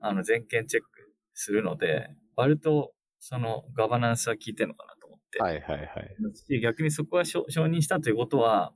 [0.01, 0.89] あの、全権チェック
[1.35, 4.96] するので、割と、その、ガバナンスは効いてるのかな。
[5.39, 6.17] はいはいはい。
[6.35, 8.73] し逆にそこは承承認したということは、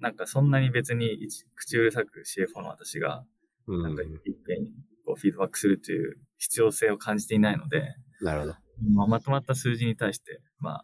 [0.00, 3.24] なんかそんなに別に一口うるさく CFO の私が、
[3.66, 4.70] うんなんか一遍に
[5.06, 8.54] こうフィードバックするという必要性を感じていないので、なるほど。
[8.94, 10.82] まあ、まとまった数字に対して、まあ、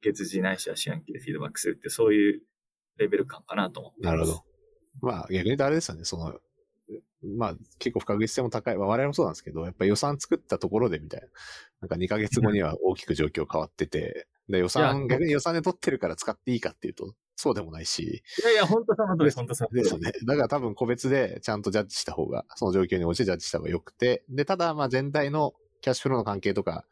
[0.00, 2.42] 月次ないしは四半期でフィードバックするって、そういう
[2.98, 4.16] レベル感かなと思っています。
[4.16, 4.44] なるほど。
[5.00, 6.38] まあ逆に言うとあれですよね、その、
[7.36, 8.76] まあ結構不確実性も高い。
[8.76, 11.26] まあ我々もそうなんですけど、やっぱり予算作ったところでみたいな。
[11.82, 19.82] なんか2ヶ月後には大きく状況変わってて、で予い算、や逆に予算で取ってるから使っていいかっていうと、そうでもないし、いやいや、本当その通り、本当その通り。
[19.82, 20.12] ですよね。
[20.26, 26.84] だから多分個別でちゃんとジャッジした方が、その状況に応じてジャッジした方が良くて、で、ただまあ全体のキャッシュフローの関係とか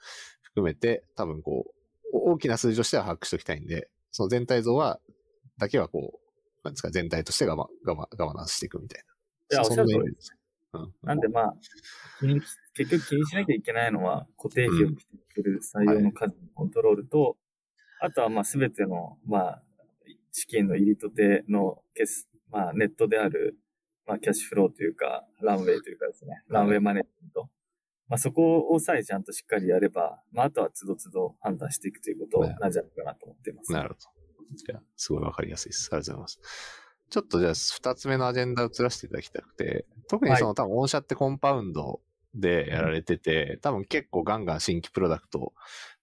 [0.43, 1.73] 含めて、多分こう、
[2.13, 5.01] お大きな数字としては把握しておきたいんで、その全体像は、
[5.59, 6.19] だけはこう、
[6.65, 9.12] なんですか、全体としてガバガバガバナンスしていくみたいな。
[9.53, 10.35] いや、おっしゃる通りです。
[10.73, 10.93] なん。
[11.03, 11.55] なんでまあ、
[12.75, 15.03] 結局気にしなきゃいけないのは、固定費を規定
[15.35, 17.37] する採用の数のコントロールと、
[18.01, 19.63] あとはまあ全ての、まあ、
[20.33, 21.83] 資金の入りとての
[22.51, 23.57] まあネットである、
[24.07, 27.49] まあキャッシュフローというか、ランウェイというかですね、ランウェイマネージメント。
[28.09, 33.73] まあそこをさえちゃんとしっかりやれば、まああとは都度都度判断していくということなんじゃないかなと思っています。
[33.73, 34.01] なるほど。
[34.55, 35.89] じゃあ、すごいわかりやすいです。
[35.93, 36.82] ありがとうございます。
[37.13, 42.01] ちょっとじゃあ、二つ目のアジェンダを移らせていただきたくて、特にその、多分、御社ってコンパウンド
[42.35, 45.53] でやられてて、多分結構ガンガン新規プロダクトを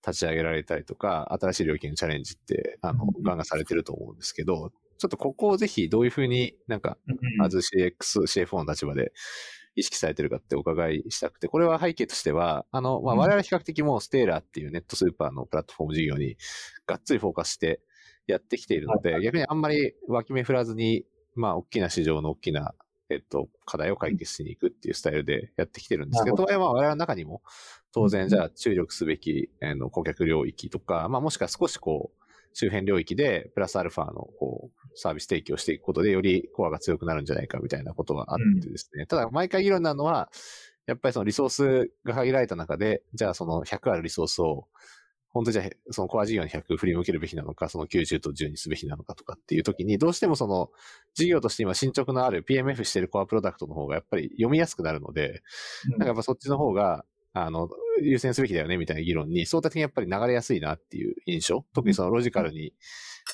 [0.06, 7.00] 立ち上げられたりとか、新しい領域のチャレンジって、あの、ガンガンされてると思うんですけど、ちょっとここをぜひどういうふうになんか、
[7.38, 9.12] まず CX、CFO の立場で
[9.76, 13.20] 意識されてるかってお伺いしたくて、これは背景としては、あの、まあ、うん。
[13.22, 16.38] 我々比較的もうステーラーっていうネットスーパーのプラットフォーム事業に
[16.86, 17.82] がっつりフォーカスして
[18.32, 22.74] やってきているので、逆にあんまり脇目振らずに、まあ、大きな市場の大きな、
[23.10, 27.42] えっと、課題を解決しに行くっていうスタイルでやってきてるんですけど、とはいえまあ我々の中にも、
[27.92, 32.20] 当然じゃあ注力すべき、あの顧客領域とか、まあもしくは少しこう、
[32.54, 39.06] 周辺領域でプラスアルファのこうサービス提供していくことでよりコアが強くなるんじゃないかみたいなことがあってですね。
[39.06, 40.30] ただ毎回議論になるのは、
[40.88, 44.68] やっぱりそのリソースが限られた中で、じゃあその100あるリソースを、
[45.32, 50.72] 本当じゃあそのコア事業に100振り向けるべきなのか、その90と10にすべきなのかとかっていう時に、どうしてもその
[51.14, 55.42] 事業として今進捗のある PMF してるコアプロダクトの方がやっぱり読みやすくなるので、
[55.90, 57.70] なんかやっぱそっちの方が、あの、
[58.02, 61.64] 優先すべきだよねみたいな議論に相対的にやっぱり流れやすいなっていう印象。
[61.76, 62.74] 特にそのロジカルに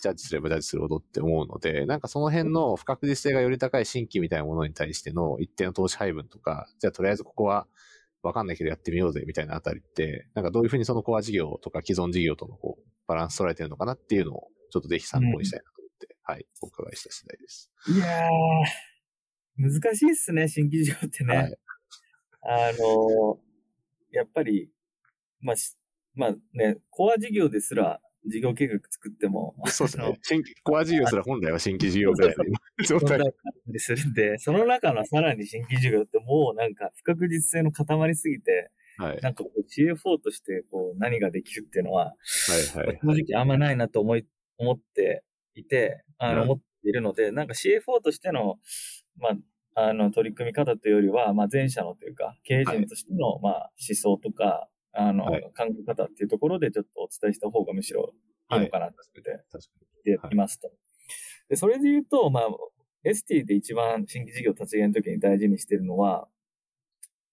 [0.02, 7.68] ジャッジすればジャッジするほどって思うので、なんかその辺の不確実性がより高い新規みたいなものに対しての一定の投資配分とか、じゃあとりあえずここは
[8.28, 17.72] わかんないけどやってみようぜみたいなあたりって、なんかどういうふうにそのコア事業とか既存事業とのこうバランス取られてるのかなっていうのをちょっとぜひ参考にしたいなと思って、はい、お伺いした次第です。
[17.88, 21.36] いやー、難しいっすね、新規事業ってね。
[21.36, 21.58] はい。
[22.48, 23.46] あのー
[24.12, 24.70] やっぱり、
[25.42, 25.76] まあ、し
[26.14, 30.20] まあね、コア事業ですら事業計画作っても、そうですね。
[30.22, 32.44] 新規、コア事業すら本来は新規事業ぐらいの
[32.78, 33.20] 今状態
[33.78, 39.20] するんで、その中のさらに新規事業ってもうなんか不確実性の塊すぎて、はい。
[39.22, 42.16] なんかこう CFO としてこう何ができるっていうのは、は
[42.82, 43.00] いはい。
[43.02, 44.26] 正直あんまないなと思い、
[44.58, 45.24] 思って
[45.56, 48.60] いて、あの、はい思っているので、なんか CFO としての、
[49.18, 58.14] まあ、あの、取り組み方というよりは、まあ、前者のというか、経営陣としての、まあ、思想とか、あの、はい考え方っていうところでちょっとお伝えした方がむしろ
[58.52, 59.70] いいのかなと思って確か
[60.06, 60.72] 言っていますと。
[61.50, 62.44] で、それで言うと、まあ、
[63.06, 66.28] ST で一番新規事業立ち上げの時に大事にしてるのは、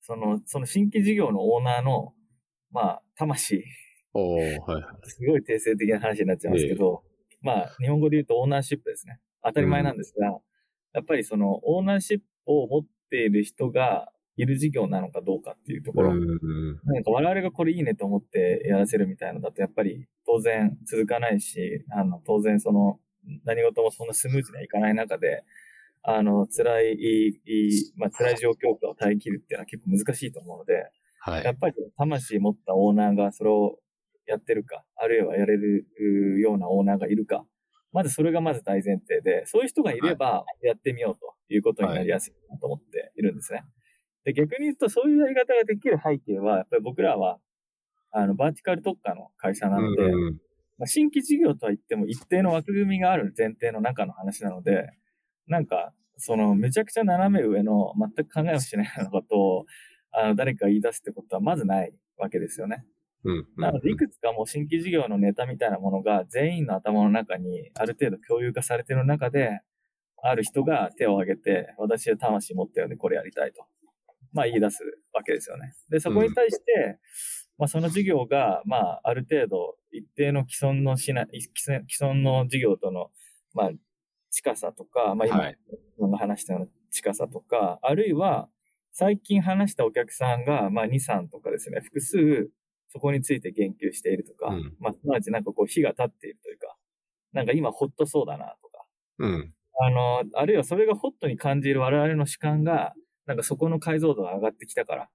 [0.00, 2.12] その、その新規事業のオーナーの、
[2.70, 3.64] まあ、魂、
[4.14, 4.82] おー、はい。
[5.04, 7.02] すごい定性的な話になっちゃいますけど、
[7.40, 9.20] まあ、日本語で言うとオーナーシップですね。
[9.42, 10.38] 当たり前なんですが、
[10.92, 16.26] やっぱりそのオーナーシップを持っている人がいる事業なのかどうかっていうところ、うん。
[16.84, 22.98] なんか我々がこれいいねと思ってやらせるみたいなのだと、やっぱり当然続かないし、あの、当然その、
[23.44, 25.44] 何事もそんなスムーズにはいかない中で、
[26.02, 30.90] あの、辛い、いいまあ、辛い状況下を耐え切るっていうのは結構難しいと思うので、
[31.20, 31.44] はい。
[31.44, 33.78] やっぱり魂持ったオーナーがそれを
[34.26, 35.86] やってるか、あるいはやれる
[36.40, 37.44] ようなオーナーがいるか、
[37.92, 43.64] まずそれがまず大前提で、そういう人がいればやってみようということになりやすいなと思っているんですね。
[44.24, 47.38] で逆に言うと、そういうやり方ができる背景は、やっぱり僕らは、
[48.10, 50.38] あの、バーティカル特化の会社なので、うん
[50.78, 54.90] まあ、新規事業とは言っても一定の枠組みがある前提の中の話なので、
[55.46, 59.64] なんか、その、めちゃくちゃ斜め上の全く考えもしないようなことを、
[60.12, 62.84] あの、誰か言い出すってことはまずないわけですよね。
[63.24, 63.46] うん。
[63.56, 69.60] なので、いくつかもう新規事業のネタみたいなものが全員の頭の中にある程度共有化されている中で、
[70.24, 73.64] ある人が手を挙げて、私は魂持ってるんでこれやりたいと。
[74.32, 75.74] まあ言い出すわけですよね。
[75.88, 76.98] で、そこに対して、
[77.58, 81.38] まあその事業が、まあある程度一定の既存のしな、既
[81.72, 83.10] 存既存の事業との、
[83.54, 83.70] まあ
[84.30, 88.48] 近さとか、まあ今、はい自分が話したような近さとか、あるいは
[88.92, 92.50] 最近話したお客さんが、まあ2、3とかですね、複数
[92.88, 96.76] そこについて言及しているとか、うんまあ、すなわちなんかこう火が立っているというか、
[97.32, 98.84] なんか今ホットそうだなとか、
[99.18, 99.54] うん。
[99.80, 102.92] あの、あるいはそれがホットに感じる我々の主観が、
[103.26, 105.08] なんかそこの解像度が上がってきたから、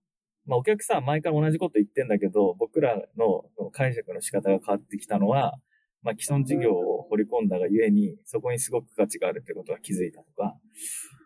[0.46, 5.60] まあお客さんは毎回同じこと言ってんだけど、僕らの解釈の仕方が変わってきたのは、
[6.04, 10.56] まあ既存事業を掘り込んだがゆえに、そこにすごく価値があるってことが気づいたとか、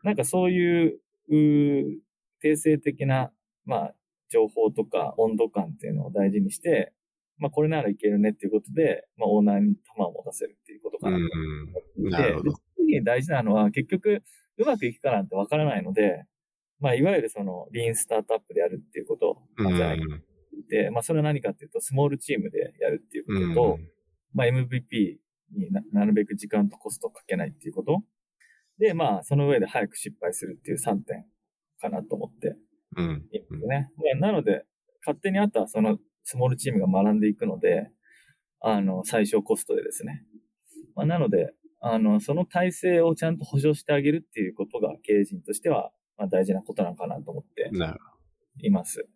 [0.03, 1.83] なんかそういう、うー
[2.41, 3.31] 定性的な、
[3.65, 3.95] まあ
[4.29, 6.93] 情報とか温度感っていうのを大事にして、
[7.37, 11.23] まあこれならいけるねっていうことで、まあオーナーに球を持たせるっていうことかなと
[11.97, 12.03] うん。
[12.05, 12.53] でなるほど。
[12.77, 14.23] 次に大事なのは結局
[14.57, 16.23] うまくいくかなんてわからないので、
[16.81, 20.09] まあいわゆるそのリーンスタートアップでやるっていうことうなんじゃないかん。
[20.09, 20.15] と
[20.69, 23.79] 言って、まあそれは何かっていうとスモールチームでやるっていううんことと、
[24.33, 25.17] まあ MVP
[25.55, 28.03] にななるべく時間とコストをかけないっていうこと。
[28.79, 31.25] で、まあその上で早く失敗するっていう3点
[31.79, 32.55] かなと思って
[32.97, 33.25] うん。
[33.31, 33.89] いますね。
[33.97, 34.65] まあなので、
[35.05, 37.91] 勝手にあとはそのスモールチームが学んでいくので、
[38.61, 40.23] あの、最小コストでですね。
[40.95, 47.71] まあ、なので、あの、その体制をちゃんと保証してあげるっていうことが経営陣としては、まあ、大事なことなのかなと思って
[48.61, 49.07] います。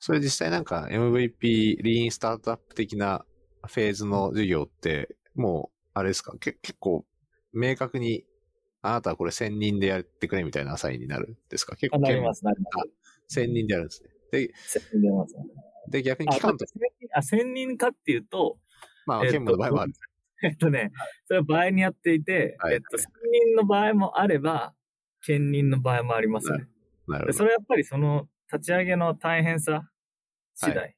[0.00, 3.24] それ実際なんか MVP、リーンスタートアップ的な
[3.68, 6.36] フェーズの授業って、もう、あれですか？
[6.40, 7.04] け結構、
[7.52, 8.24] 明確に、
[8.80, 11.76] あなたはこれ1000人でやってくれみたいなアサインになるんですか？
[11.76, 12.70] 結構、あなります、なりま
[13.28, 13.38] す。
[13.38, 14.10] 1000人でやるんですね。
[14.32, 15.44] で、千人出ますね
[15.90, 16.64] で逆にあ期間と、
[17.14, 18.58] あ、1000人かっていうと、
[19.06, 19.92] まあ、えっと兼務の場合もある。
[20.42, 20.90] えっとね、
[21.26, 23.02] それは場合にやっていて、はいえっと、1000
[23.44, 24.74] 人の場合もあれば、
[25.24, 26.58] 兼任の場合もありますね。
[26.58, 26.64] で
[27.08, 29.88] なるほそれはやっぱりその立ち上げの大変さ
[30.54, 30.94] 次第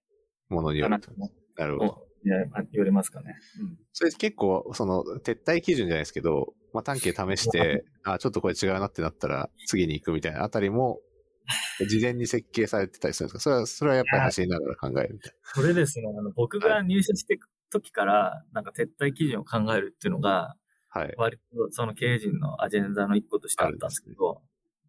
[0.50, 0.56] ど。
[0.56, 1.10] ものによると。
[1.56, 1.92] なるほど。
[1.92, 2.36] もいや
[2.72, 3.34] 言われますかね。
[3.60, 10.98] うんそれ結構、その、撤退基準じゃないですけど、まあ、短期で試して、あ、ちょっとこれ違うなってなったら、次に行くみたいなあたりも、
[11.88, 13.40] 事前に設計されてたりするんですか？
[13.40, 20.56] それは、それはやっぱり走りながら考えるみたいそれですね、あの僕が入社していく時から、なんか撤退基準を考えるっていうのが、な。
[20.94, 21.14] はい。
[21.16, 24.42] 割とその経営陣のアジェンダの一個としてあったんですけど、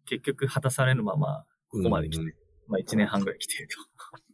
[0.06, 2.32] 結局果たされぬまま、ここまで来て、うん
[2.68, 3.68] まあ1年半ぐらい来ている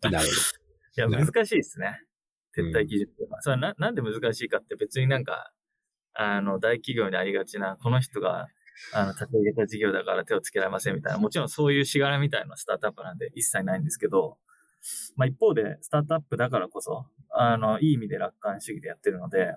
[0.01, 0.11] と。
[0.11, 0.29] なる
[0.97, 2.01] いや、なる難しいですね。
[2.57, 3.43] 撤退基準っていうのは。
[3.43, 5.53] それはななんで難しいかって別になんか、
[6.15, 8.49] あの、大企業にありがちな、この人が、
[8.95, 14.39] あの、立ち上げた事業だから手をつけられませんみたいな、もちろんそういうしがらみたいなスタートアップなんで一切ないんですけど、
[15.17, 19.55] まあ一方で、スタートアップだからこそ、あの、いい意味で楽観主義でやってるので、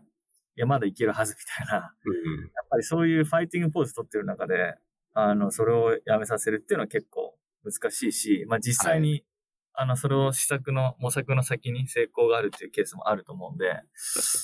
[0.57, 1.93] いや、まだいけるはずみたいな。
[2.05, 2.41] うん。
[2.41, 4.75] やっぱりそういうファイティングポーズ取ってる中で、
[5.13, 9.23] あの、それをやめさせるっていうのは結構難しいし、まあ実際に、
[9.73, 13.81] あの、それを試作の、模索の先に成功があるっていうケースもあると思うんで、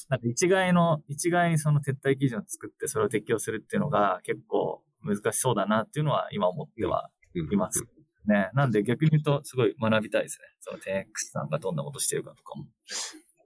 [0.10, 7.86] なんか一概の、一概にその撤退基準を作ってそれを適用するっていうのが結構難しそうだなっていうのは今思ってはうんいます。
[8.26, 8.50] ね。
[8.54, 10.46] なんで逆に言うとすごい学びたいですね。
[10.60, 12.66] その 10X さんがどんなことしてるかとかも。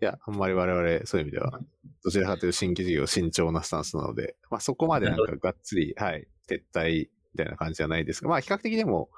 [0.06, 1.60] いや、あんまり我々、そういう意味では、
[2.04, 9.10] どちらかというと新規事業慎重なスタンスなので、まあそこまでなんかがっつり、はい、撤退みたいな感じじゃないですが、まあ比較的でも、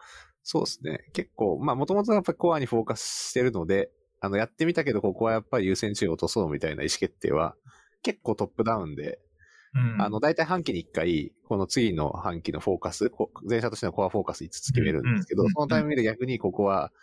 [0.43, 1.03] そうですね。
[1.11, 7.57] 結構、まあもともとやっぱりコアにフォーカスしてるので、あの、やってみたけど、ここはやっぱり優先順位を落とそうみたいな意思決定は、
[8.01, 9.19] 結構トップダウンで、
[9.75, 10.01] うん。
[10.01, 16.93] あの、大体半期に1回、この次の半期のフォーカス、こ前者としてのコアフォーカス5つ決めるんですけど、そのタイミングで逆にここは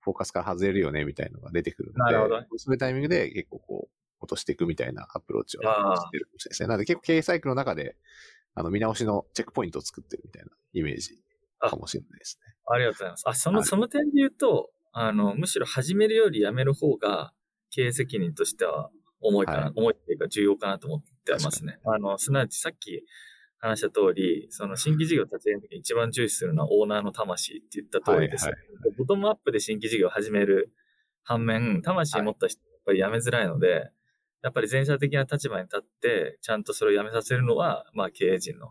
[0.00, 6.68] フォーカスから外れるよね、みたいなのが出てくるので、なるほどそういうタイミングで結構こう、落としていくみたいなアプローチをしてるかもしれないですね。
[6.68, 7.96] なので結構経営サイクルの中で、
[8.54, 11.20] あの、見直しのチェックポイントを作ってるみたいなイメージ
[11.60, 12.54] かもしれないですね。
[12.66, 13.28] ありがとうございます。
[13.28, 17.32] あ、その、はいその点で言うと、あの、むしろ始めるよりやめる方が、
[17.70, 21.78] 経営責任としては重いかな、はい重いっていうか重要かなと思ってますね。
[21.84, 23.04] あの、すなわちさっき
[23.58, 28.46] 話した通り、その新規事業を立ち上げるときに一番重視するのはオーナーの魂って言った通りです。
[28.46, 28.54] はい
[28.96, 30.72] ボトムアップで新規事業を始める
[31.22, 33.90] 反面、魂を持った人はやっぱりやめづらいので、
[34.42, 38.68] やっぱり前者的な立場に立って、ちゃんとそれをやめさせるのは、まあ経営陣の。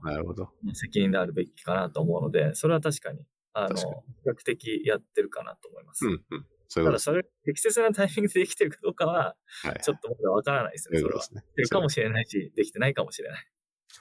[0.73, 3.83] 責任であるべきかなと思うので、それは確かに、あの、比
[4.29, 6.05] 較的やってるかなと思います。
[6.05, 6.45] うん、うん。
[6.67, 6.83] そ。
[6.83, 9.81] ただそれ、適切なタイミングでできてるかどうかは、はい。
[9.83, 11.21] ちょっとまだわからないですね、それは。
[11.21, 11.53] そういうですね。
[11.57, 13.47] できてるかもしれないし、できてないかもしれない。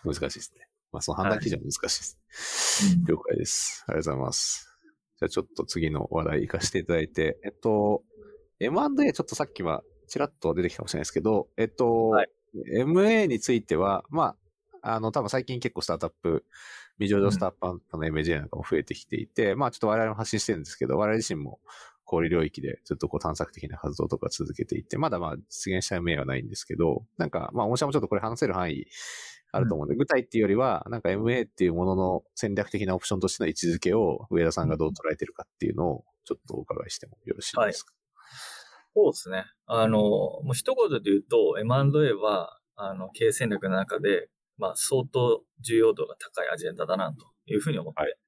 [0.05, 0.68] 難しいですね。
[0.92, 2.18] まあ、その判断基準は難しいです。
[2.99, 3.85] うん了解です。
[3.88, 4.79] ありがとうございます。
[5.18, 8.03] じゃあちょっと次の話題行かせていただいて、えっと、
[8.61, 12.29] M&A ちょっとさっきはちらっと出てきたかもしれないですけど、えっと、はい
[12.72, 14.35] MA については、ま
[14.83, 16.44] あ、あの、多分最近結構スタートアップ、
[16.99, 21.61] 未上場スタートアップの MJ なんかも増えてきていて、まあちょっと我々も発信してるんですけど、我々自身も
[22.05, 28.87] 小売領域でずっとこう探索的な活動とか続けていて、まだまあ実現した MA はないんですけど、なんかまあ、御社もちょっとこれ話せる範囲
[29.53, 37.93] あると思うんで、具体っていうよりは、なんか MA っていうものの戦略的なオプションとしての位置づけを上田さんがどう捉えてるかっていうのをちょっとお伺いしてもよろしいですか？
[38.95, 39.45] そうですね。
[39.67, 48.19] あの、もう一言で言うと、M&A は、あの、経営戦略の中で、まあ、相当重要度が高いアジェンダだな、というふうに思って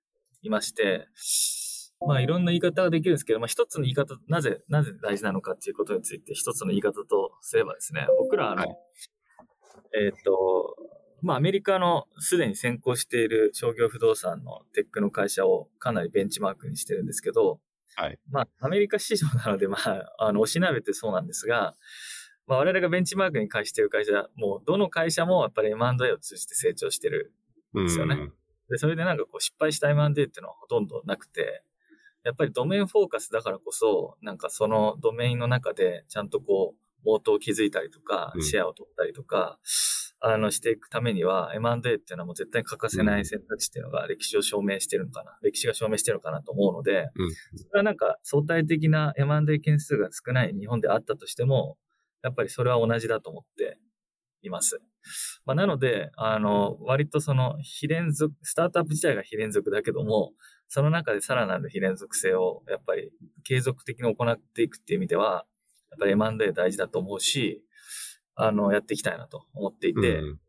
[0.42, 0.50] い。
[0.50, 1.08] まして、
[2.06, 8.76] まあ、いろんな言い方ができるんですけど、まあ、一つの言い方、なぜ、なぜ大事なのかっていうことについて、一つの言い方とすればですね、僕ら、あの、はい。
[10.04, 10.76] えっ、と、
[11.22, 17.60] まあ、アメリカのすでに先行している商業不動産のテックの会社をかなりベンチマークにしてるんですけど、
[17.96, 18.18] はい。
[18.30, 21.74] まあ、アメリカ市場なので、まあ、あの、おしなべてそうなんですが、
[22.46, 27.32] まあ、我々がベンチマークに返している会社、もう、どの会社もやっぱり M&A を通じて成長してる。
[27.74, 28.30] うんですよね
[28.70, 31.62] で、それでなんかこう、失敗した M&A っていうのはほとんどなくて、
[32.24, 38.42] やっぱりドメインフォーカスだからこそ、なんかそのドメインの中でちゃんとこう、モートを築いたりとかう、ん。
[38.42, 39.58] シェアを取ったりとか、
[40.20, 47.30] あの、していくためには、M&A っていうのはもう絶対欠かせない選択肢っていうのが歴史を証明してるのかな、歴史が証明してるのかなと思うので、うん。
[47.30, 51.76] それはなんか相対的な M&A 件数が少ない日本であったとしても、
[52.22, 53.78] やっぱりそれは同じだと思って
[54.42, 54.80] います。
[55.44, 60.32] まあ、なので、あの、割とその非連続、スタートアップ自体が非連続だけども、
[60.68, 63.10] その中でさらなる非連続性をやっぱり
[63.44, 65.46] 継続的に行っていくっていう意味では、
[65.90, 67.62] やっぱり M&A 大事だと思うし、
[68.34, 70.40] あの、やっていきたいなと思っていて、うん、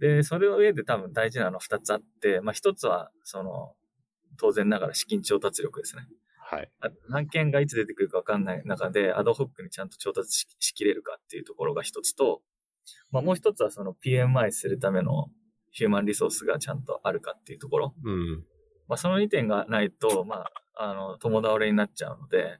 [0.00, 3.74] で、それの上で多分大事なの2つあって、まあ1つは、その、
[4.38, 6.02] 当然ながら資金調達力ですね。
[6.48, 6.70] はい。
[7.10, 12.42] 案件がいつ出てくるかわかんない中で、アドホックにちゃんと調達しきれるかっていうところが一つと、
[13.10, 15.28] まあ、もう一つはその PMI するための
[15.72, 17.94] ヒューマンリソースがちゃんとあるかっていうところ。
[18.04, 18.44] うん。
[18.86, 22.58] まあ、その2点がないと、まあ、あの、共倒れになっちゃうので、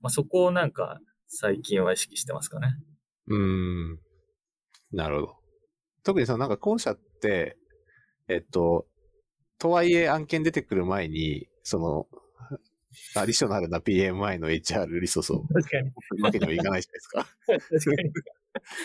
[0.00, 1.00] まあ、そこをなんか
[1.34, 2.76] 最近は意識してますかね。
[3.28, 3.98] うん。
[4.92, 5.36] なるほど。
[6.04, 7.56] 特にそのなんか後者って、
[8.28, 8.86] えっと、
[9.58, 12.06] とはいえ案件出てくる前に、その、
[13.16, 15.44] アディショナルな PMI の HR リソースを。
[15.54, 15.92] 確かに。
[16.22, 17.26] わけにもいかないじゃないですか。
[17.46, 18.12] 確かに。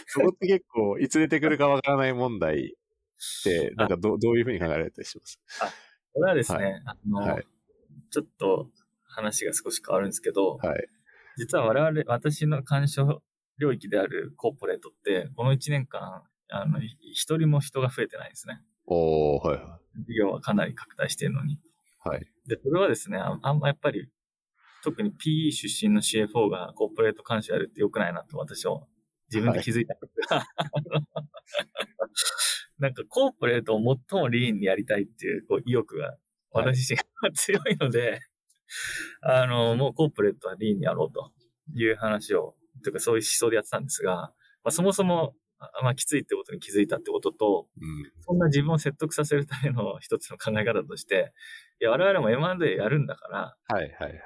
[0.05, 5.39] そこって結構、いつ出てくるかわからない問題って、なんかどどういうふうに考えられたりします？
[5.61, 5.69] あ、
[6.13, 7.47] これはですね、はい、あの、はい、
[8.09, 8.69] ちょっと
[9.03, 10.87] 話が少し変わるんですけど、はい、
[11.37, 13.21] 実は我々、私の干渉
[13.59, 18.61] 領域であるコーポレートって、この1年間、あの、一人も人が増えてないんですね。
[18.85, 20.03] おはいはい。
[20.07, 21.59] 事業はかなり拡大しているのに。
[22.03, 22.25] はい。
[22.47, 24.09] で、それはですね、ああんまやっぱり、
[24.83, 28.81] 特に PE 出身の CFO がコーポレート監視やるって良くないなと私は
[29.29, 30.47] 自分で気づいたんですが、はい、
[32.79, 36.15] なんかコーポレートを最もリーンにやりたいっていうこう意欲が
[36.51, 38.21] 私自身が強いので、
[39.21, 41.31] あの、もうコーポレートはリーンにやろうと
[41.73, 44.33] いう話を、というかそういう思想でやってたんですが、ま
[44.65, 45.35] あ、そもそも
[45.81, 51.33] まあ、きついってことに気づいたってことと、うん、そんな自分を説得させるための一つの考え方として、
[51.81, 54.19] いや、我々も M&A やるんだから、はいはいはい。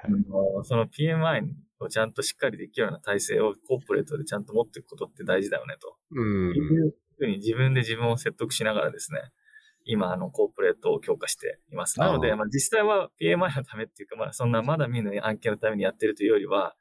[0.64, 1.42] その PMI
[1.80, 5.96] をちゃんとしっかりできるような体制をコーポレートでちゃんと持っていくことって大事だよねと。
[6.10, 6.54] うん。
[6.54, 9.20] いうふうに自分で自分を説得しながらですね、
[9.84, 11.98] 今、あの、コーポレートを強化しています。
[11.98, 16.74] なので、まあ、実際は PMI のためっていうか、まあ、そんなまだ見ぬ案件のためにやってるというよりは、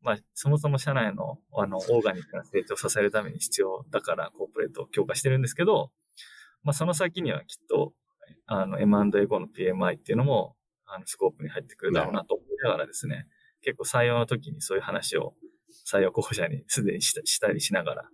[0.00, 5.90] まあ、そもそも社内の、あの、オーガニックな成長を支えるために必要だから、コーポレートを強化してるんですけど、
[6.64, 7.92] まあ、その先にはきっと、
[8.46, 13.26] あの、M&A 後の PMI っていうのも、あの、スコープに入ってくるだろうなと思いながらですね、
[13.62, 15.34] 結構採用の時にそういう話を
[15.90, 18.10] 採用候補者に すでにしたりしながら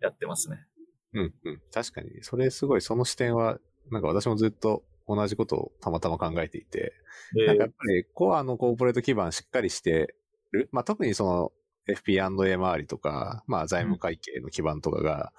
[0.00, 0.66] やってますね。
[1.12, 1.62] うんうん。
[1.72, 3.58] 確かに、それすごい、その視点は、
[3.90, 6.92] なんか私もずっと同じことをたまたま考えていて、
[7.38, 10.14] えー、なんかやっぱりコアのコーポレート基盤しっかりして
[10.52, 10.68] る。
[10.72, 11.52] まあ、特にその
[11.88, 15.32] FP&A 周りとか、まあ、財務会計の基盤とかが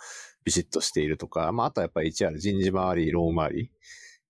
[0.43, 3.71] ビシッとしているとか、まあ、あとはやっぱり HR 人事周り、ロー周り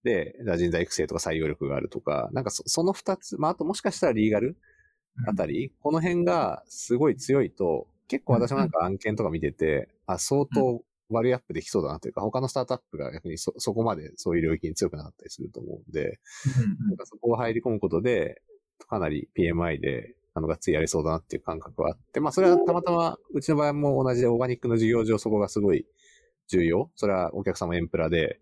[0.03, 4.57] で、人材育成とか採用力があるとか、なんかそその二つ、まあ、あともしかしたらリーガル
[5.28, 16.20] あたり、この辺がすごい強いと、結構私もなんか案件とか見てて、あ、相当割りアップできそうだなというか、他のスタートアップが逆にそ、そこまでそういう領域に強くなかったりすると思うんで、
[16.88, 18.41] なんかそこを入り込むことで、
[18.88, 25.86] かなり PMI であの、がっつりやれそうだなっていう感覚はあって、まあ、それはたまたま、うちの場合も同じでオーガニックの事業上そこがすごい
[26.47, 26.89] 重要。
[26.95, 28.39] それはお客様エンプラで、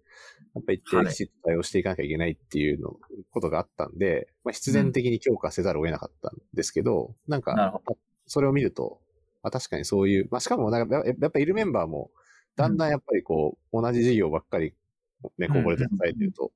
[0.55, 2.95] やっぱり一定きちっと対応していかなきゃいけないっていうの、
[3.31, 7.81] ことがあったんで、まあ、必然的に強化せざるを得なかったんですけど、うん、なんか、
[8.27, 8.99] それを見ると、
[9.41, 12.11] まあ、確かにそういう、まあ、しかもなんか、やっぱいるメンバーも、
[12.63, 14.73] だんだんやっぱりこう、同じ事業ばっかり、
[15.37, 16.51] ね、こぼれて支えてると、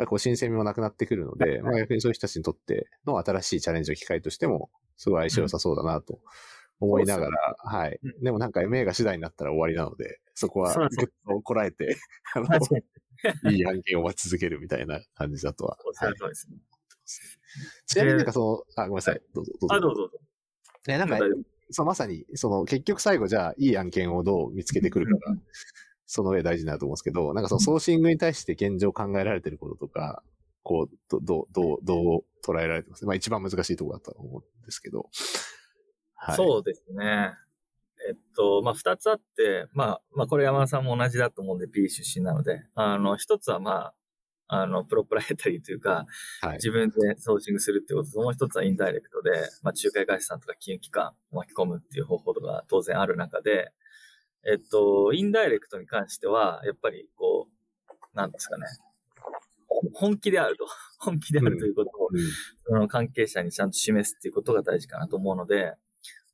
[0.00, 6.18] ぱりこう新鮮味もなくなってくるので、まあ逆にそういう人たちにとっての新しいチャレンジの機会としても、すごい相性良さそうだなと
[6.80, 8.00] 思いながら、うん、はい。
[8.22, 10.88] でもなんか MA が次第になったら終わりなので、そこはぐっ
[11.26, 11.96] とこらえて、
[12.34, 15.76] あの、いい案件を待ち続けるみたいな感じだとは。
[15.80, 15.90] そ
[16.26, 16.56] うですね。
[17.86, 19.20] ちなみになんかその、あ、ごめんなさい。
[19.34, 19.74] どうぞ、どうぞ。
[19.74, 20.18] あ、どうぞどうぞ。
[20.86, 21.18] ね、なんか、
[21.70, 25.36] そう、まさに、その、結局最後じゃあ、いい案件をどう見つけてくるかが、
[26.06, 30.22] その上大事になると思うんですけど、なんかそのソーシングに対して現状考えられてることとか、
[30.62, 33.06] こう、ど、ど、どう、どう捉えられてます？
[33.06, 35.08] まあ一番難しいところだと思うんですけど。
[36.14, 36.36] はい。
[36.36, 37.32] そうですね。
[38.08, 43.94] えっと、まあ二つあって、まあ、まあこれ山田さんも同じだと思うんで P 出身なので、あの、一つはまあ、
[44.52, 46.06] あの、プロプライタリーというか、
[46.40, 49.30] はい、自分でソーシングするってことと、もう一つはインダイレクトで、
[49.62, 53.70] まあ仲介会社さんとか金融機関を巻き込むっていう方法とか当然ある中で、
[54.44, 58.66] えっと、インダイレクトに関しては、やっぱりこう、なんですかね。
[59.94, 60.66] 本気であると。
[60.98, 62.20] 本気であるということを、うん、
[62.66, 65.74] その関係者にちゃんと示すっていうことが大事かなと思うので、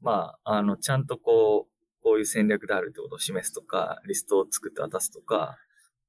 [0.01, 5.59] まあ、あの、ちゃんとこう、こういう戦略であるということを示すとか、リストを作って渡すとか、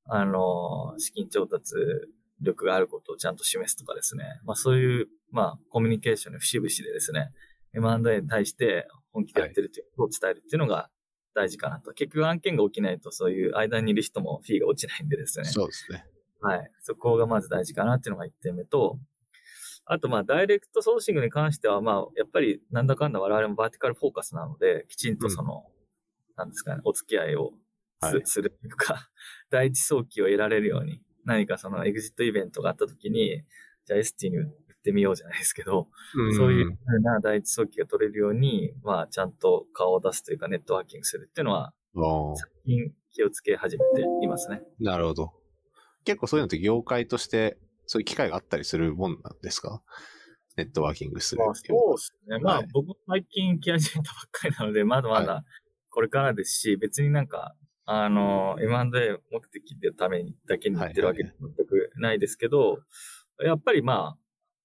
[0.07, 1.75] あの、資金調達
[2.41, 4.39] 力があることをちゃんと示すとかですね。
[4.45, 7.31] まあそういう、まあコミュニケーションの節々でですね、
[7.73, 10.89] M&A に対して本気でやってるということを伝えるっていうのが
[11.35, 11.91] 大事かなと。
[11.93, 15.45] 結局案件が起きないと、そういう間にいる人もフィーが落ちないんでですね。
[15.45, 16.05] そうですね。
[16.41, 16.71] はい。
[16.81, 18.97] そこがまず大事かなっていうのが1点目と、
[19.85, 25.63] あと、まあ、ダイレクトソーシングに関しては、まあ、やっぱり、なんだかんだ我々もバーティカルフォーカスなので、きちんとその、
[26.35, 27.53] なんですかね、お付き合いをす,、
[27.99, 29.09] はいするというか、
[29.49, 33.43] 第一早期を得られるように、何かそのエグジットイベントがあった時に、
[33.85, 35.89] じゃあ ST に売ってみようじゃないですけど、
[36.35, 42.35] そういうふうな第一早期が取れるように、まあ、ちゃんと顔を出すというか、ネットワーキングするっていうのは、うん。
[42.35, 44.61] 最近気をつけ始めていますね。
[44.79, 45.33] なるほど。
[46.03, 49.81] 結構そういうのって業界として、そういう機会があったりするもんなんですか？
[50.57, 51.61] ネットワーキングするまあ、そ
[51.93, 52.39] うですね。
[52.39, 55.43] まあ、はい僕も最近来始めたばっかりなので、まだまだ
[55.89, 57.55] これからですし、別になんか、
[57.89, 62.79] あの、M&A 目的でためにだけに言ってるわけで全くないですけど、
[63.39, 64.17] やっぱりま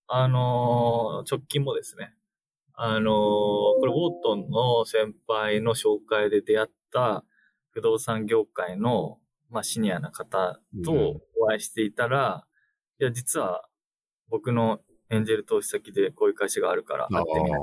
[0.08, 2.14] あ、あの直近もですね、
[2.74, 7.24] あのこれ、ウォートンの先輩の紹介で出会った
[7.70, 9.18] 不動産業界の、
[9.50, 12.44] まあ、シニアな方とお会いしていたら、
[12.98, 13.68] いや、実は
[14.30, 17.60] 僕のエンジェル投資先でこういう会社があるから会ってみない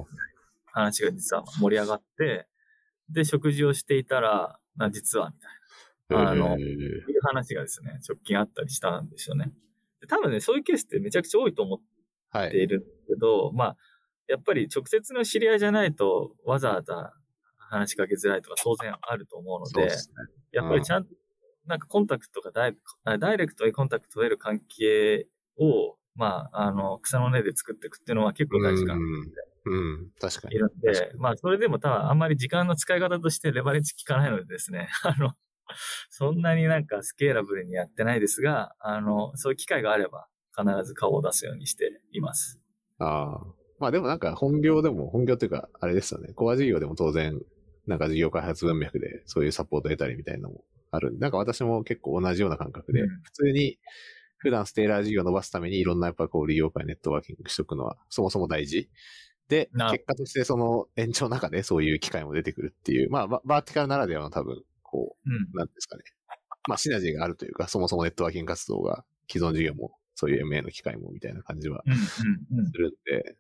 [0.68, 2.48] 話が実は盛り上がって、
[3.10, 9.52] で、食事をしていたら、な実は、みたいな、あのへーいう話がですね、直近あったりしたんですよね。
[10.02, 11.80] で多分ね、そういうケースってめちゃくちゃ多いと思っ
[12.32, 12.52] はい。
[12.52, 13.78] ているけど、まあ、
[14.28, 17.14] やっぱり直接の知り合いじゃないと、わざわざ
[17.58, 20.16] 話しかけづらいとか当然あると思うので、ですね。
[20.52, 21.12] やっぱりちゃんと、
[21.66, 25.28] なんかコンタクトがダイあダイレクトでコンタクト取れる関係
[25.58, 29.32] を、まあ、あの、草の根で作っていくっていうのは結構大事かなうん。
[29.66, 30.10] うん。
[30.20, 30.56] 確かに。
[30.56, 35.34] いるんで、まあ、それでも多分あんまり時間の使い方としてレバレッジ効かないのでですね、 あの、
[36.10, 42.60] そんなになんかスケーラブルにやってないですが、あの、そういう機会があれば必ず顔を出すようにしています。
[42.98, 43.60] ああ。
[43.80, 46.34] まあでもなんか本業でも、本業っていうか、あれですよね。
[46.34, 47.40] コア事業でも当然、
[47.88, 51.20] なんか事業開発文脈でそういうサポートを得たりみたいなのもあるんで。
[51.20, 53.80] なんか私も結構同じような感覚で、うん普通に
[54.40, 58.90] 普段ステーラー事業を伸ばすためにいろんなやっぱこう利用会ネットワーキングしとくのはそもそも大事。
[59.50, 65.58] でな、結果としてその延長の中でそういう機会も出てくるっていう、まあババーティカルならではの多分、こうんう、。
[65.58, 66.04] なんですかね。
[66.68, 72.24] まあシナジーがあるというか、そもそもネットワーキング活動が既存事業もそういう MA の機会もみたいな感じはす
[72.78, 73.36] るんで、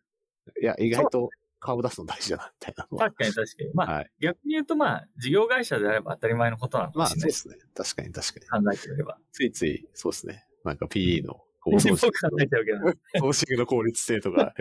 [0.62, 1.30] いや、意外と
[1.60, 2.88] 顔出すの大事だな、みたいな。
[2.98, 3.74] 確かに確かに。
[3.74, 4.12] まあ、はい。
[4.20, 7.42] 逆に言うとまあ、事業会社であれば当たり前のことなのかまあ、もしれないです。
[7.42, 7.72] そうですね。
[7.76, 8.66] 確かに確かに。
[8.66, 9.18] 考えてみれば。
[9.32, 10.46] ついつい、そうですね。
[10.64, 12.80] なんか PE の構 僕想考えちゃうけど。
[13.20, 14.54] 投資の効率性とか、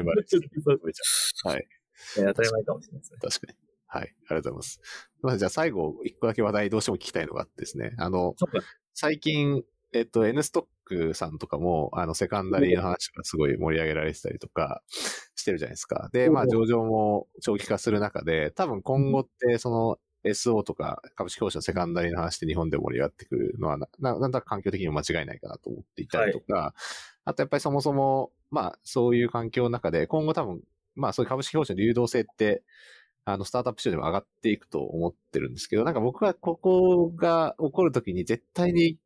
[1.45, 1.69] はい。
[2.15, 3.19] 当たり前かもしれないですね。
[3.21, 3.59] 確かに。
[3.87, 4.03] はい。
[4.03, 4.81] ありがとうございます。
[5.23, 7.95] まずじゃあ最後、一個だけ話題どうしても聞きたいのがあってですね。
[7.99, 8.35] あの、
[8.95, 14.83] 最近、えっと、N ストックさんとかも、あの、セカンダリーの話がすごい盛り上げられてたりとか
[15.35, 16.11] してるじゃないですか。
[16.13, 19.99] で、まあ、うん上場も長期化する中で、多分今後って、その、
[20.31, 26.75] SO とか株式投資のセカンダリーの話って日本で盛り上がってくるのはな、ななんだか環境的にも間違いないかなと思っていたりとか、
[27.25, 30.63] あとやっぱりそもそも、まあ、そういう環境の中で、今後多分、
[30.95, 32.63] まあ、そういう株式投資の流動性って、
[33.25, 38.97] あの、スタートアップ市場でも上がっていくと思ってるんですけど、なんか僕はここが起こるときに絶対に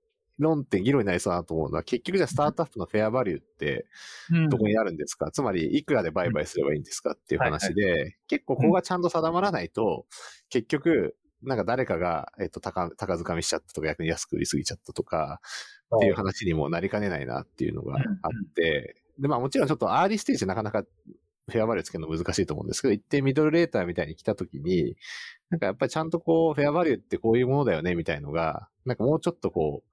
[0.42, 3.86] 論点、議論になりそうだなと思うのは、結局じゃあスタートアップのフェアバリューって
[4.30, 4.48] うん。
[4.50, 10.06] どこにあるんですか、つまり、いくらで売買すればいいんですかっていう話で、結構ここがちゃんと定まらないと、
[10.50, 15.40] 結局、なんか誰かが、えっと、高、高掴みしちゃったとか、逆に安く売りすぎちゃったとか、
[15.96, 18.00] っていう話にもなりかねないなっていうのがあっ
[18.54, 20.84] て、で、まあもちろんちょっとアーリーステージでなかなか
[21.48, 24.96] フェアバリューつけるの難しいと思うんですけど、一定ミドルレーターみたいに来たときに、
[25.50, 29.91] なんかやっぱりちゃんとこう、フェアバリューってこういうものだよねみたいのが、なんかもうちょっとこう、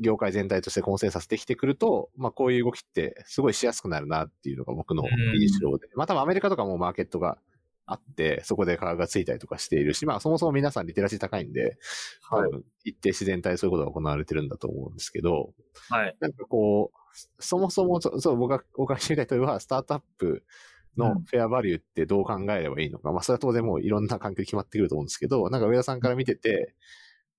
[0.00, 5.04] 業界全体としてコンセンサスできてくると、まあこういう動きってすごいしやすくなるなっていうのが僕の
[5.38, 5.88] 印象で。
[5.94, 7.38] まあ多分アメリカとかもマーケットが
[7.86, 11.76] あって、そこで価格がついたりとかしているし、まあそもそも皆さんリテラシー高いんで、
[12.28, 12.50] 多はい。
[12.50, 15.52] 分一定自然体そういうことが行われてるんだと思うんですけど、
[15.90, 16.16] はい。
[16.20, 16.98] なんかこう、
[17.38, 20.42] そもそもそ、そう、僕がお伺いしてみたい問いは、スタートアップ
[20.96, 23.12] のフェアバリューってどう考えればいいのか。
[23.12, 26.74] まあ、それは当然もういろんな環境で決まってくると思うんですけど、なんか上田さんから見てて、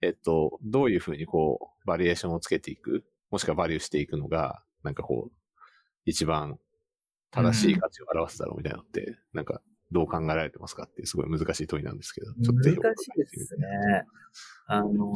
[0.05, 5.31] えっと、どういうふうにこう、バリエーションをつけていく、もしくはバリューしていくのが、なんかこう、
[6.05, 6.59] 一番
[7.31, 13.67] 正しい価値を表すだろうみたいなのって、なんか、どう考えられてますかっていうすごい難しい問いなんですけど、ちょっと難しいですね。
[14.67, 15.13] あの、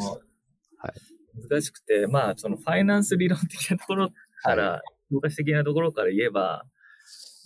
[1.50, 4.10] 難しくて、まあ、そのファイナンス理論的なところ
[4.44, 4.82] から、
[5.12, 6.66] 教科書的なところから言えば、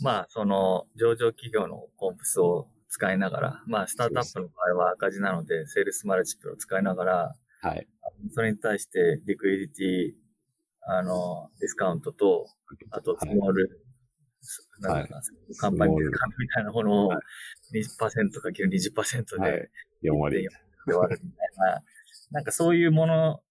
[0.02, 7.88] まあ、その上場企業の comps を使いながら、まあ、スタートアップの場合は赤字なので、 sales multiple を使いながら、はい。
[8.36, 10.12] それに対して liquidity、
[10.82, 12.46] あの、ディスカウントと、
[12.92, 13.82] あと、 small、
[14.82, 15.22] なんだか、
[15.58, 17.20] company discount みたいなものをは
[17.74, 19.52] 20%かける20%はい。
[20.04, 20.48] で、4割。
[20.86, 21.82] で割るみたいな、
[22.30, 23.42] なんかそういうもの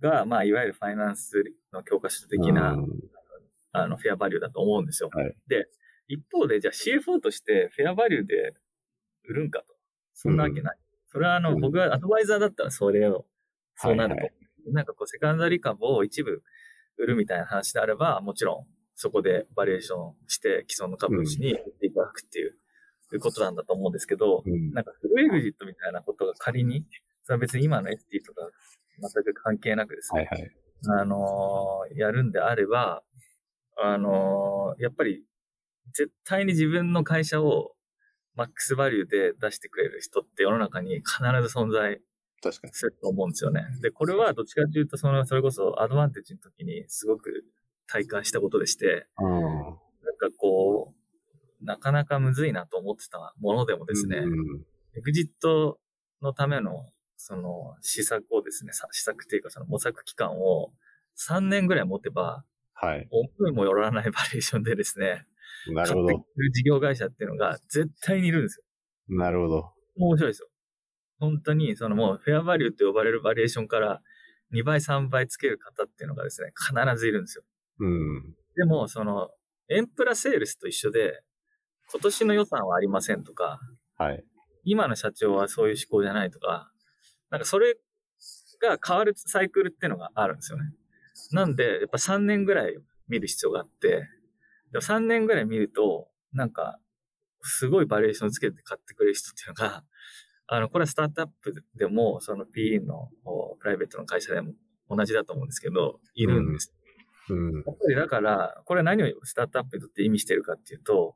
[0.00, 2.76] が、まあ、いわゆるファイナンスの教科書的な、
[3.72, 5.08] あの、フェアバリューだと思うんですよ。
[5.10, 5.68] はい、で、
[6.06, 8.54] 一方で、じゃあ CFO としてフェアバリューで
[9.28, 9.66] 売るんかと。
[10.14, 10.76] そんなわけない。
[10.76, 13.26] うん、それはあの、僕がアドバイザーだったらそれを、
[13.76, 14.20] そうなると。
[14.20, 16.42] はいはい、なんかこう、セカンダリ株を一部
[16.98, 22.56] 売るみたいな話であれば、もちろん、そこでバリエーションして既存の株主に売っていただくっていう、
[23.12, 26.84] いうことなんだと思うんですけど、うん、なんかフルエグジットみたいなことが仮に、
[27.22, 28.48] それは別に今の ST とか
[29.00, 30.50] 全く関係なくですね、はいはい、
[31.00, 33.02] あのー、やるんであれば、
[33.82, 35.24] あのー、やっぱり
[35.92, 37.73] 絶対に自分の会社を
[38.34, 42.00] マックスバリューで出してくれる人って世の中に必ず存在
[42.72, 43.62] すると思うんですよね。
[43.80, 47.44] で、これはどっちかというと、その、それこそアドバンテージの時にすごく
[47.86, 49.42] 体感したことでして、うん、なん
[50.18, 54.62] かこう、なかなかむずいなと思ってたものでもですね、うん、
[54.96, 55.78] エグジット
[56.20, 60.72] のための、その、施策をですね、施策っていうかその模索期間を
[61.28, 63.08] 3年ぐらい持てば、はい。
[63.10, 65.26] 思いもよらないバリエーションでですね、
[65.72, 66.24] なるほど。
[66.52, 68.58] 事業会社っていうのが絶対にいるんです
[69.08, 69.16] よ。
[69.16, 69.72] なるほど。
[69.96, 70.48] 面白いですよ。
[71.18, 74.02] 本当に、そのもうフェアバリューって呼ばれるバリエーションから
[74.52, 77.44] 2倍、3倍つける方っていうのがですね、必ずいるんですよ。
[77.80, 78.34] うん。
[78.56, 79.30] でも、その、
[79.68, 81.22] エンプラセールスと一緒で、
[81.90, 83.60] 今年の予算はありませんとか、
[83.96, 84.24] はい。
[84.64, 86.70] 今の社長はそういう思考じゃないとか、
[87.30, 87.74] なんかそれ
[88.60, 90.64] が変わるサイクルっていうのがあるんですよね。
[91.32, 92.76] なんで、やっぱ3年ぐらい
[93.08, 94.08] 見る必要があって、
[94.74, 96.80] でも3年ぐらい見ると、なんか、
[97.42, 99.84] すごいバリエーションつけて買ってくれる人っていうのが、
[100.48, 103.08] あの、これはスタートアップでも、その PE の
[103.60, 104.52] プライベートの会社でも
[104.90, 106.74] 同じだと思うんですけど、いるんです。
[107.30, 107.54] うん。
[107.54, 111.14] やっぱりだから、これは何をスタートアップにとって意味してるかっていうと、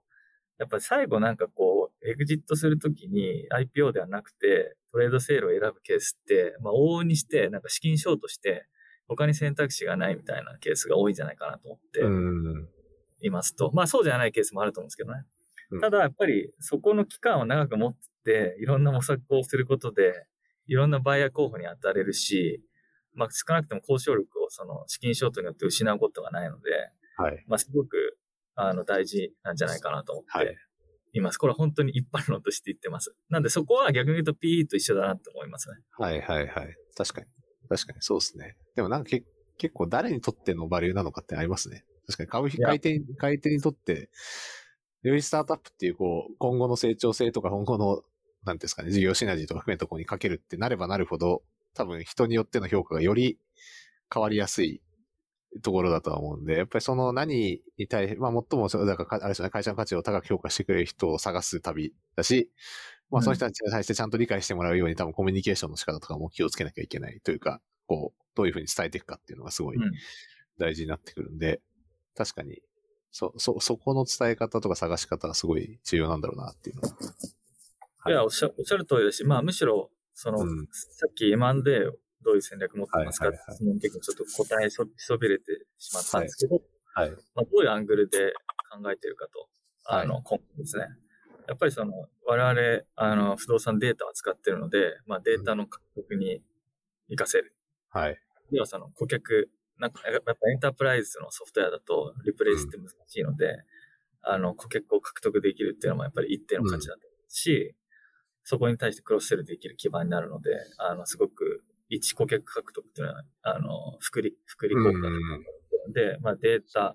[0.59, 8.69] やっぱり最後なんかこう、エグジットするときに IPO ではなくて、トレードセールを選ぶケースって、まあ往々にして、なんか資金ショートして、
[9.09, 12.01] 他に選択肢がないみたいなケースが多いんじゃないかなと思って
[13.21, 13.71] いますと。
[13.73, 15.25] まあそうじゃないケースもあると思うんですけどね。
[15.81, 20.27] ただやっぱりそこの期間を長く持って、いろんな模索をすることで、
[20.67, 22.63] いろんなバイヤー候補に当たれるし、
[23.15, 26.71] まあ、少なくとも交渉力をその資金ショートによって失うことがないので、
[27.17, 27.45] はい。
[27.49, 28.17] まあ、すごく、
[28.55, 30.57] あの、大事なんじゃないかなと思って
[31.13, 31.35] います。
[31.35, 33.15] はい、これは本当に一般論として言ってます。
[33.29, 35.79] なんでそこは逆に言うと PE と一緒だなって思いますね。
[35.99, 36.77] はいはいはい。
[36.97, 37.27] 確かに。
[37.69, 38.57] 確かにそうですね。
[38.77, 39.25] でもなんかけ
[39.59, 41.85] 結構誰にとってのバリューなのかってありますね。
[42.09, 44.09] 確かに株買い手買い手にとって、
[45.03, 48.03] よりスタートアップっていうこう、今後の成長性とか今後の、
[48.45, 51.43] なんですかね、事業シナジーとか含めたところにかけるってなればなるほど、
[51.75, 53.39] 多分人によっての評価がより
[54.13, 54.81] 変わりやすい
[55.63, 62.51] ところだとは思うんで、やっぱりその何に対して、まあ最も、だから、あれですね、会社の価値を高く評価してくれる人を探す旅だし、
[63.11, 69.79] まあその人たちに対してちゃんと理解してもらうように多分コミュニケーションの仕方とかも気をつけなきゃいけないというか、こう、どういうふうに伝えていくかっていうのがすごい
[70.59, 71.61] 大事になってくるんで、
[72.19, 72.61] 確かに、
[73.13, 76.89] そ、そ、そこの伝え方とか探し方がすごい重要なんだろうなっていうのは。
[77.99, 81.47] はい、いや、おっしゃおっしゃる通りだし、まあむしろ、その、うん、さっき M&A
[81.87, 81.93] を
[82.25, 85.45] どういう戦略持ってますかって質問結構ちょっと答えそそびれて
[85.79, 86.61] しまったんですけど、
[86.93, 87.11] はい。
[87.37, 88.33] まあ、どういうアングルで
[88.69, 89.49] 考えてるかと、
[89.85, 90.87] あの、今後ですね。
[91.47, 91.93] やっぱりその、
[92.27, 96.43] 我々、あの、不動産データを使ってるので、まあデータの獲得に
[97.09, 97.55] 活かせる。
[97.91, 98.19] はい。
[98.51, 103.55] ではその顧客、なんかやっぱエンタープライズのソフトウェアだとリプレイスって難しいので、うん、
[104.23, 107.75] あの、顧客を獲得できるっていうのもやっぱり一定の価値だと思うし、
[108.45, 114.91] そこに対してクロスセルできる基盤になるので、あの、すごく一顧客獲得っていうのは、あの、福利、福利効果
[115.93, 116.95] で、まあデータ、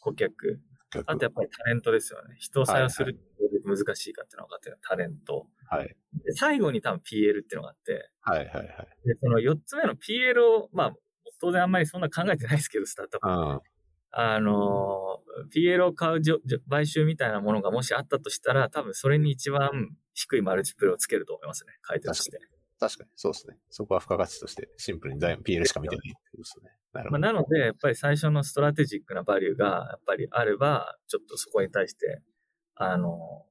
[0.00, 0.60] 顧客、
[1.06, 2.36] あとやっぱりタレントですよね。
[2.38, 3.24] 人を採用するって
[3.64, 5.46] 難しいかっていうのが分かってる、タレント。
[5.68, 5.88] はい。
[6.24, 8.66] で、最後に多分 PL っていうのがあって、はいはいはい。
[9.04, 10.94] で、その4つ目の PL を、まあ、
[11.40, 13.66] 当然あんまりそんな考えてないですけど、スタートアップ。
[14.16, 15.20] あの、
[15.54, 16.20] PL を買う
[16.70, 21.72] 買収みたいなものがもしあったとしたら、多分それに一番低いマルチプルをつけると思いますね。
[21.88, 22.38] 書いてまして。
[22.78, 23.56] 確かに、そうですね。
[23.70, 26.70] そこは付加価値としてシンプルに PL しか見てないってですね。
[26.92, 27.20] なるほど。
[27.20, 32.22] まあ、なので、やっぱり最初のストラテジックなバリューがやっぱりあれば、ちょっとそこに対して、
[32.76, 33.46] あの、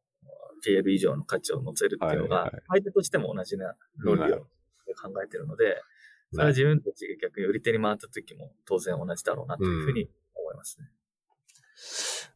[0.65, 4.45] PL 以上の価値を乗せるっていうのが、相手としても同じな論理を考
[5.23, 5.81] えてるので、
[6.33, 10.89] それは自分たちが逆に売り手に回った時も当然同じだろうなというふうに思いますね。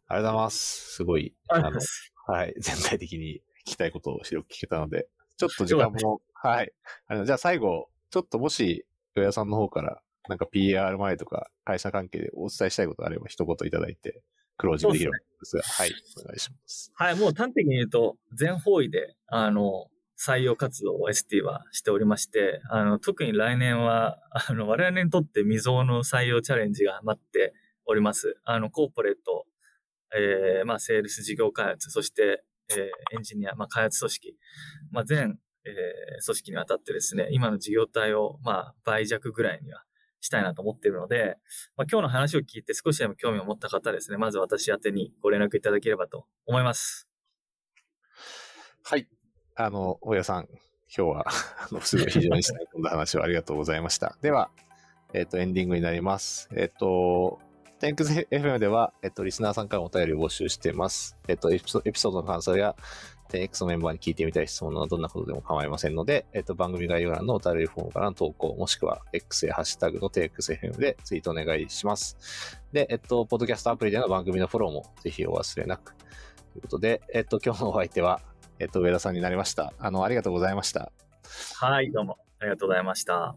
[0.07, 0.93] ありがとうございます。
[0.95, 1.79] すごい、あの、
[2.27, 6.71] はい、全体的に聞きたいことを広く聞けたので、 ちょっと時間も、はい。
[7.07, 8.85] あの、じゃあ最後、ちょっともし、
[9.15, 14.21] 与谷さんの方から、なんか PR 前とか会社関係でお伝えしたいことがあれば一言いただいて、
[14.57, 15.93] クロージングできるんですが、すね、はい、
[16.23, 16.91] お願いします。
[16.95, 19.89] はい、もう端的に言うと、全方位で、あの、
[20.19, 27.53] 採用活動を ST はしておりまして、あの、特に来年は、 あの、我々にとって未曾有の採用チャレンジが待って
[27.85, 28.39] おります。
[28.43, 29.45] あの、コーポレート、
[30.15, 34.37] えー、まあ、セールス事業開発、そして、えー、エンジニア、まあ、開発組織、
[34.91, 39.83] まあ、全、えー、組織にわたってですね、今の事業体を、まあ、倍弱ぐらいには
[40.19, 41.37] したいなと思っているので、
[41.75, 47.07] まあ、今日の話を聞いて少しでも興味を持った方ですね、まず私宛にご連絡いただければと思います。
[48.83, 49.07] はい。
[49.59, 50.47] あの、大家さん、
[50.95, 51.25] 今日は、
[51.67, 54.15] あの、すごい非常にしたい込んだ話をありがとうございました。
[54.21, 54.51] では、
[55.13, 56.47] えっ、と、エンディングになります。
[56.55, 57.39] えっ、と、
[57.79, 61.17] テンクス FM では、えっ、と、リスナーさんからお便りを募集しています。
[61.27, 62.75] えっ、とエピソ、エピソードの感想や、
[63.29, 72.61] 10X のメンバーに聞いてみたい質問などどんなことでも構いませんので、えっ、と、番組概要欄のお便りフォームからの投稿、もしくは X やハッシュタグの 10XFM でツイートお願いします。
[72.71, 75.95] で、えっ、と、ポッドキャストアプリでの番組のフォローもぜひお忘れなく。
[75.95, 76.03] と
[76.57, 78.21] いうことで、えっ、と、今日のお相手は、
[78.59, 79.73] えっ、と、上田さんになりました。
[79.79, 80.91] あの、ありがとうございました。
[81.55, 83.35] はい、どうもありがとうございました。